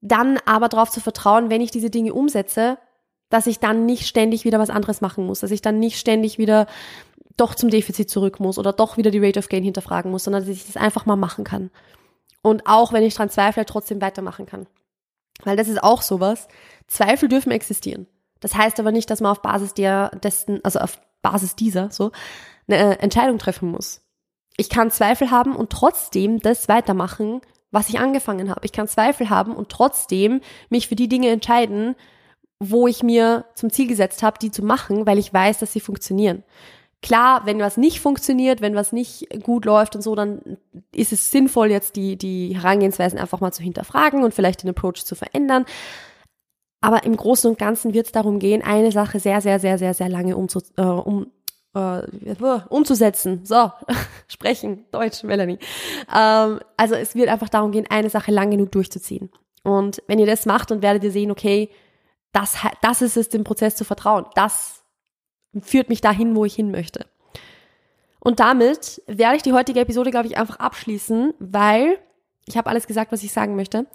dann 0.00 0.38
aber 0.46 0.68
darauf 0.68 0.90
zu 0.90 1.00
vertrauen, 1.00 1.50
wenn 1.50 1.60
ich 1.60 1.70
diese 1.70 1.90
Dinge 1.90 2.14
umsetze, 2.14 2.78
dass 3.28 3.46
ich 3.46 3.58
dann 3.58 3.86
nicht 3.86 4.06
ständig 4.06 4.44
wieder 4.44 4.58
was 4.58 4.70
anderes 4.70 5.00
machen 5.00 5.26
muss, 5.26 5.40
dass 5.40 5.50
ich 5.50 5.62
dann 5.62 5.78
nicht 5.78 5.98
ständig 5.98 6.38
wieder 6.38 6.66
doch 7.36 7.54
zum 7.54 7.70
Defizit 7.70 8.10
zurück 8.10 8.40
muss 8.40 8.58
oder 8.58 8.72
doch 8.72 8.96
wieder 8.96 9.10
die 9.10 9.24
Rate 9.24 9.38
of 9.38 9.48
Gain 9.48 9.62
hinterfragen 9.62 10.10
muss, 10.10 10.24
sondern 10.24 10.42
dass 10.42 10.50
ich 10.50 10.66
das 10.66 10.76
einfach 10.76 11.06
mal 11.06 11.16
machen 11.16 11.44
kann. 11.44 11.70
Und 12.42 12.66
auch 12.66 12.92
wenn 12.92 13.04
ich 13.04 13.14
dran 13.14 13.30
zweifle, 13.30 13.64
trotzdem 13.64 14.00
weitermachen 14.00 14.46
kann. 14.46 14.66
Weil 15.44 15.56
das 15.56 15.68
ist 15.68 15.82
auch 15.82 16.02
sowas. 16.02 16.48
Zweifel 16.86 17.28
dürfen 17.28 17.52
existieren. 17.52 18.06
Das 18.40 18.54
heißt 18.54 18.80
aber 18.80 18.92
nicht, 18.92 19.08
dass 19.10 19.20
man 19.20 19.32
auf 19.32 19.42
Basis 19.42 19.74
der, 19.74 20.10
dessen, 20.22 20.60
also 20.64 20.80
auf 20.80 21.00
Basis 21.22 21.56
dieser, 21.56 21.90
so, 21.90 22.10
eine 22.68 22.98
Entscheidung 22.98 23.38
treffen 23.38 23.70
muss. 23.70 24.02
Ich 24.56 24.68
kann 24.68 24.90
Zweifel 24.90 25.30
haben 25.30 25.56
und 25.56 25.70
trotzdem 25.70 26.40
das 26.40 26.68
weitermachen, 26.68 27.40
was 27.70 27.88
ich 27.88 27.98
angefangen 27.98 28.50
habe. 28.50 28.64
Ich 28.64 28.72
kann 28.72 28.88
Zweifel 28.88 29.30
haben 29.30 29.54
und 29.54 29.70
trotzdem 29.70 30.40
mich 30.68 30.88
für 30.88 30.96
die 30.96 31.08
Dinge 31.08 31.30
entscheiden, 31.30 31.94
wo 32.58 32.86
ich 32.86 33.02
mir 33.02 33.46
zum 33.54 33.70
Ziel 33.70 33.88
gesetzt 33.88 34.22
habe, 34.22 34.38
die 34.38 34.50
zu 34.50 34.62
machen, 34.62 35.06
weil 35.06 35.18
ich 35.18 35.32
weiß, 35.32 35.58
dass 35.58 35.72
sie 35.72 35.80
funktionieren. 35.80 36.44
Klar, 37.02 37.46
wenn 37.46 37.58
was 37.58 37.76
nicht 37.76 38.00
funktioniert, 38.00 38.60
wenn 38.60 38.76
was 38.76 38.92
nicht 38.92 39.28
gut 39.42 39.64
läuft 39.64 39.96
und 39.96 40.02
so, 40.02 40.14
dann 40.14 40.56
ist 40.94 41.12
es 41.12 41.32
sinnvoll, 41.32 41.70
jetzt 41.70 41.96
die, 41.96 42.16
die 42.16 42.54
Herangehensweisen 42.54 43.18
einfach 43.18 43.40
mal 43.40 43.52
zu 43.52 43.62
hinterfragen 43.62 44.22
und 44.22 44.32
vielleicht 44.32 44.62
den 44.62 44.70
Approach 44.70 45.04
zu 45.04 45.16
verändern. 45.16 45.64
Aber 46.80 47.04
im 47.04 47.16
Großen 47.16 47.50
und 47.50 47.58
Ganzen 47.58 47.92
wird 47.92 48.06
es 48.06 48.12
darum 48.12 48.38
gehen, 48.38 48.62
eine 48.62 48.92
Sache 48.92 49.18
sehr, 49.18 49.40
sehr, 49.40 49.58
sehr, 49.58 49.78
sehr, 49.78 49.94
sehr 49.94 50.08
lange 50.08 50.36
umzu, 50.36 50.60
äh, 50.76 50.82
um, 50.82 51.26
äh, 51.74 52.02
umzusetzen. 52.68 53.44
So, 53.44 53.72
sprechen, 54.28 54.84
Deutsch, 54.92 55.24
Melanie. 55.24 55.58
Ähm, 56.14 56.60
also 56.76 56.94
es 56.94 57.14
wird 57.16 57.28
einfach 57.28 57.48
darum 57.48 57.72
gehen, 57.72 57.86
eine 57.88 58.10
Sache 58.10 58.30
lang 58.30 58.50
genug 58.50 58.72
durchzuziehen. 58.72 59.30
Und 59.64 60.02
wenn 60.06 60.18
ihr 60.18 60.26
das 60.26 60.46
macht, 60.46 60.70
dann 60.70 60.82
werdet 60.82 61.04
ihr 61.04 61.12
sehen, 61.12 61.30
okay, 61.30 61.68
das, 62.32 62.56
das 62.80 63.02
ist 63.02 63.16
es, 63.16 63.28
dem 63.28 63.44
Prozess 63.44 63.76
zu 63.76 63.84
vertrauen. 63.84 64.26
Das 64.34 64.81
führt 65.60 65.88
mich 65.88 66.00
dahin, 66.00 66.34
wo 66.34 66.44
ich 66.44 66.54
hin 66.54 66.70
möchte. 66.70 67.06
Und 68.20 68.40
damit 68.40 69.02
werde 69.06 69.36
ich 69.36 69.42
die 69.42 69.52
heutige 69.52 69.80
Episode, 69.80 70.10
glaube 70.10 70.28
ich, 70.28 70.36
einfach 70.36 70.56
abschließen, 70.56 71.34
weil 71.38 71.98
ich 72.46 72.56
habe 72.56 72.68
alles 72.70 72.88
gesagt, 72.88 73.12
was 73.12 73.22
ich 73.22 73.32
sagen 73.32 73.54
möchte. 73.54 73.86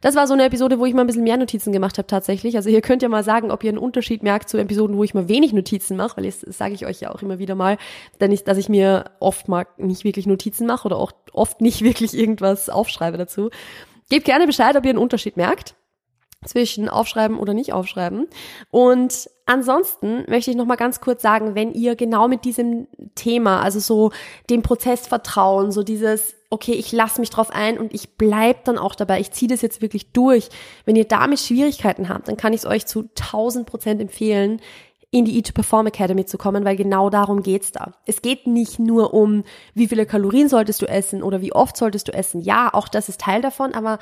Das 0.00 0.14
war 0.14 0.28
so 0.28 0.34
eine 0.34 0.44
Episode, 0.44 0.78
wo 0.78 0.86
ich 0.86 0.94
mal 0.94 1.00
ein 1.00 1.06
bisschen 1.08 1.24
mehr 1.24 1.36
Notizen 1.36 1.72
gemacht 1.72 1.98
habe 1.98 2.06
tatsächlich. 2.06 2.56
Also 2.56 2.68
ihr 2.68 2.80
könnt 2.80 3.02
ja 3.02 3.08
mal 3.08 3.24
sagen, 3.24 3.50
ob 3.50 3.64
ihr 3.64 3.70
einen 3.70 3.78
Unterschied 3.78 4.22
merkt 4.22 4.48
zu 4.48 4.58
Episoden, 4.58 4.96
wo 4.96 5.02
ich 5.02 5.14
mal 5.14 5.28
wenig 5.28 5.52
Notizen 5.52 5.96
mache, 5.96 6.16
weil 6.16 6.24
das 6.24 6.40
sage 6.40 6.74
ich 6.74 6.86
euch 6.86 7.00
ja 7.00 7.12
auch 7.12 7.22
immer 7.22 7.40
wieder 7.40 7.56
mal, 7.56 7.78
denn 8.20 8.30
ich, 8.30 8.44
dass 8.44 8.58
ich 8.58 8.68
mir 8.68 9.10
oft 9.18 9.48
mal 9.48 9.66
nicht 9.76 10.04
wirklich 10.04 10.26
Notizen 10.26 10.66
mache 10.66 10.86
oder 10.86 10.98
auch 10.98 11.12
oft 11.32 11.60
nicht 11.60 11.82
wirklich 11.82 12.16
irgendwas 12.16 12.68
aufschreibe 12.68 13.18
dazu. 13.18 13.50
Gebt 14.08 14.24
gerne 14.24 14.46
Bescheid, 14.46 14.76
ob 14.76 14.84
ihr 14.84 14.90
einen 14.90 14.98
Unterschied 14.98 15.36
merkt 15.36 15.74
zwischen 16.44 16.88
aufschreiben 16.88 17.38
oder 17.38 17.54
nicht 17.54 17.72
aufschreiben. 17.72 18.28
Und 18.70 19.28
ansonsten 19.46 20.24
möchte 20.28 20.50
ich 20.50 20.56
noch 20.56 20.66
mal 20.66 20.76
ganz 20.76 21.00
kurz 21.00 21.22
sagen, 21.22 21.54
wenn 21.54 21.72
ihr 21.72 21.96
genau 21.96 22.28
mit 22.28 22.44
diesem 22.44 22.86
Thema, 23.14 23.62
also 23.62 23.80
so 23.80 24.12
dem 24.50 24.62
Prozess 24.62 25.06
vertrauen, 25.06 25.72
so 25.72 25.82
dieses 25.82 26.36
okay, 26.50 26.72
ich 26.72 26.92
lasse 26.92 27.20
mich 27.20 27.30
drauf 27.30 27.50
ein 27.50 27.78
und 27.78 27.92
ich 27.92 28.16
bleib 28.16 28.64
dann 28.64 28.78
auch 28.78 28.94
dabei, 28.94 29.20
ich 29.20 29.32
ziehe 29.32 29.48
das 29.48 29.62
jetzt 29.62 29.82
wirklich 29.82 30.12
durch. 30.12 30.48
Wenn 30.84 30.96
ihr 30.96 31.04
damit 31.04 31.40
Schwierigkeiten 31.40 32.08
habt, 32.08 32.28
dann 32.28 32.36
kann 32.36 32.52
ich 32.52 32.60
es 32.60 32.66
euch 32.66 32.86
zu 32.86 33.08
1000 33.20 33.66
Prozent 33.66 34.00
empfehlen, 34.00 34.60
in 35.10 35.24
die 35.24 35.36
Eat 35.36 35.46
to 35.46 35.52
Perform 35.52 35.86
Academy 35.86 36.26
zu 36.26 36.36
kommen, 36.36 36.64
weil 36.64 36.76
genau 36.76 37.10
darum 37.10 37.42
geht's 37.42 37.72
da. 37.72 37.92
Es 38.06 38.22
geht 38.22 38.46
nicht 38.46 38.78
nur 38.78 39.14
um, 39.14 39.44
wie 39.72 39.88
viele 39.88 40.04
Kalorien 40.04 40.48
solltest 40.48 40.82
du 40.82 40.86
essen 40.86 41.22
oder 41.22 41.40
wie 41.40 41.52
oft 41.52 41.76
solltest 41.76 42.08
du 42.08 42.12
essen. 42.12 42.40
Ja, 42.40 42.70
auch 42.72 42.88
das 42.88 43.08
ist 43.08 43.20
Teil 43.20 43.40
davon, 43.40 43.72
aber 43.72 43.98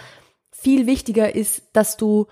viel 0.54 0.86
wichtiger 0.86 1.34
ist, 1.34 1.62
dass 1.72 1.96
du 1.96 2.26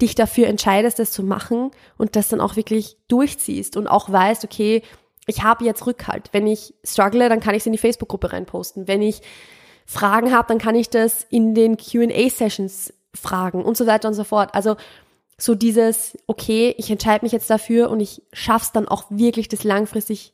dich 0.00 0.14
dafür 0.14 0.46
entscheidest, 0.48 0.98
das 0.98 1.10
zu 1.12 1.22
machen 1.22 1.70
und 1.96 2.16
das 2.16 2.28
dann 2.28 2.40
auch 2.40 2.56
wirklich 2.56 2.96
durchziehst 3.08 3.76
und 3.76 3.86
auch 3.86 4.10
weißt, 4.10 4.44
okay, 4.44 4.82
ich 5.26 5.42
habe 5.42 5.64
jetzt 5.64 5.86
Rückhalt. 5.86 6.28
Wenn 6.32 6.46
ich 6.46 6.74
struggle, 6.84 7.28
dann 7.28 7.40
kann 7.40 7.54
ich 7.54 7.62
es 7.62 7.66
in 7.66 7.72
die 7.72 7.78
Facebook-Gruppe 7.78 8.32
reinposten. 8.32 8.88
Wenn 8.88 9.02
ich 9.02 9.22
Fragen 9.86 10.32
habe, 10.32 10.48
dann 10.48 10.58
kann 10.58 10.74
ich 10.74 10.90
das 10.90 11.24
in 11.28 11.54
den 11.54 11.76
QA-Sessions 11.76 12.92
fragen 13.14 13.64
und 13.64 13.76
so 13.76 13.86
weiter 13.86 14.08
und 14.08 14.14
so 14.14 14.24
fort. 14.24 14.54
Also 14.54 14.76
so 15.38 15.54
dieses, 15.54 16.18
okay, 16.26 16.74
ich 16.78 16.90
entscheide 16.90 17.24
mich 17.24 17.32
jetzt 17.32 17.50
dafür 17.50 17.90
und 17.90 18.00
ich 18.00 18.22
schaff's 18.32 18.72
dann 18.72 18.88
auch 18.88 19.04
wirklich, 19.10 19.48
das 19.48 19.64
langfristig 19.64 20.32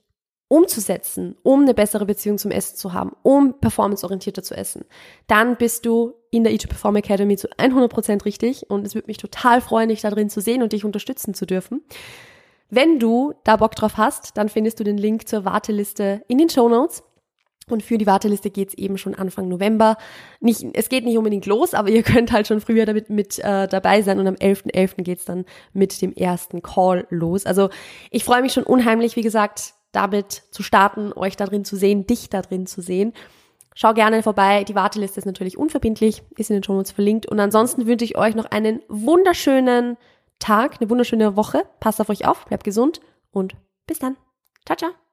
umzusetzen, 0.48 1.37
um 1.42 1.62
eine 1.62 1.74
bessere 1.74 2.06
Beziehung 2.06 2.38
zum 2.38 2.50
Essen 2.50 2.76
zu 2.76 2.94
haben, 2.94 3.12
um 3.22 3.61
performanceorientierter 3.61 4.42
zu 4.42 4.56
essen, 4.56 4.84
dann 5.26 5.56
bist 5.56 5.84
du 5.84 6.14
in 6.30 6.42
der 6.44 6.52
E2 6.52 6.68
Perform 6.68 6.96
Academy 6.96 7.37
zu 7.37 7.48
100% 7.48 8.24
richtig 8.24 8.68
und 8.70 8.87
es 8.87 8.94
würde 8.94 9.06
mich 9.06 9.18
total 9.18 9.61
freuen, 9.61 9.90
dich 9.90 10.00
da 10.00 10.11
drin 10.11 10.30
zu 10.30 10.40
sehen 10.40 10.62
und 10.62 10.72
dich 10.72 10.84
unterstützen 10.84 11.34
zu 11.34 11.46
dürfen. 11.46 11.82
Wenn 12.70 12.98
du 12.98 13.34
da 13.44 13.56
Bock 13.56 13.74
drauf 13.74 13.96
hast, 13.96 14.37
dann 14.37 14.48
findest 14.48 14.80
du 14.80 14.84
den 14.84 14.98
Link 14.98 15.28
zur 15.28 15.44
Warteliste 15.44 16.22
in 16.28 16.38
den 16.38 16.50
Show 16.50 16.68
Notes. 16.68 17.02
Und 17.70 17.82
für 17.82 17.98
die 17.98 18.06
Warteliste 18.06 18.50
geht's 18.50 18.72
eben 18.74 18.96
schon 18.96 19.14
Anfang 19.14 19.48
November. 19.48 19.98
Nicht, 20.40 20.64
es 20.72 20.88
geht 20.88 21.04
nicht 21.04 21.18
unbedingt 21.18 21.44
los, 21.44 21.74
aber 21.74 21.90
ihr 21.90 22.02
könnt 22.02 22.32
halt 22.32 22.46
schon 22.46 22.61
früher 22.61 22.87
damit 22.87 23.11
mit 23.11 23.38
äh, 23.40 23.68
dabei 23.68 24.02
sein 24.02 24.18
und 24.18 24.26
am 24.26 24.34
11.11. 24.34 24.72
.11. 24.72 25.02
geht's 25.02 25.24
dann 25.26 25.44
mit 25.74 26.00
dem 26.00 26.14
ersten 26.14 26.62
Call 26.62 27.06
los. 27.11 27.44
Also 27.44 27.68
ich 28.11 28.24
freue 28.24 28.42
mich 28.42 28.52
schon 28.52 28.64
unheimlich, 28.64 29.16
wie 29.16 29.22
gesagt, 29.22 29.74
damit 29.92 30.42
zu 30.51 30.62
starten, 30.62 31.12
euch 31.14 31.37
da 31.37 31.46
drin 31.46 31.64
zu 31.64 31.77
sehen, 31.77 32.07
dich 32.07 32.29
da 32.29 32.42
drin 32.42 32.66
zu 32.66 32.83
sehen. 32.83 33.12
Schau 33.74 33.94
gerne 33.94 34.22
vorbei. 34.22 34.64
Die 34.64 34.74
Warteliste 34.74 35.20
ist 35.20 35.27
natürlich 35.27 35.57
unverbindlich, 35.57 36.22
ist 36.37 36.51
in 36.51 36.57
den 36.57 36.64
Show 36.64 36.74
Notes 36.74 36.90
verlinkt. 36.90 37.27
Und 37.27 37.38
ansonsten 37.38 37.87
wünsche 37.87 38.05
ich 38.05 38.18
euch 38.18 38.35
noch 38.35 38.46
einen 38.46 38.83
wunderschönen 38.88 39.96
Tag, 40.40 40.81
eine 40.81 40.90
wunderschöne 40.90 41.37
Woche. 41.37 41.62
Passt 41.81 42.01
auf 42.01 42.09
euch 42.09 42.27
auf, 42.27 42.44
bleibt 42.46 42.64
gesund 42.64 43.01
und 43.31 43.55
bis 43.87 43.98
dann. 44.01 44.16
Ciao, 44.66 44.77
ciao. 44.77 45.08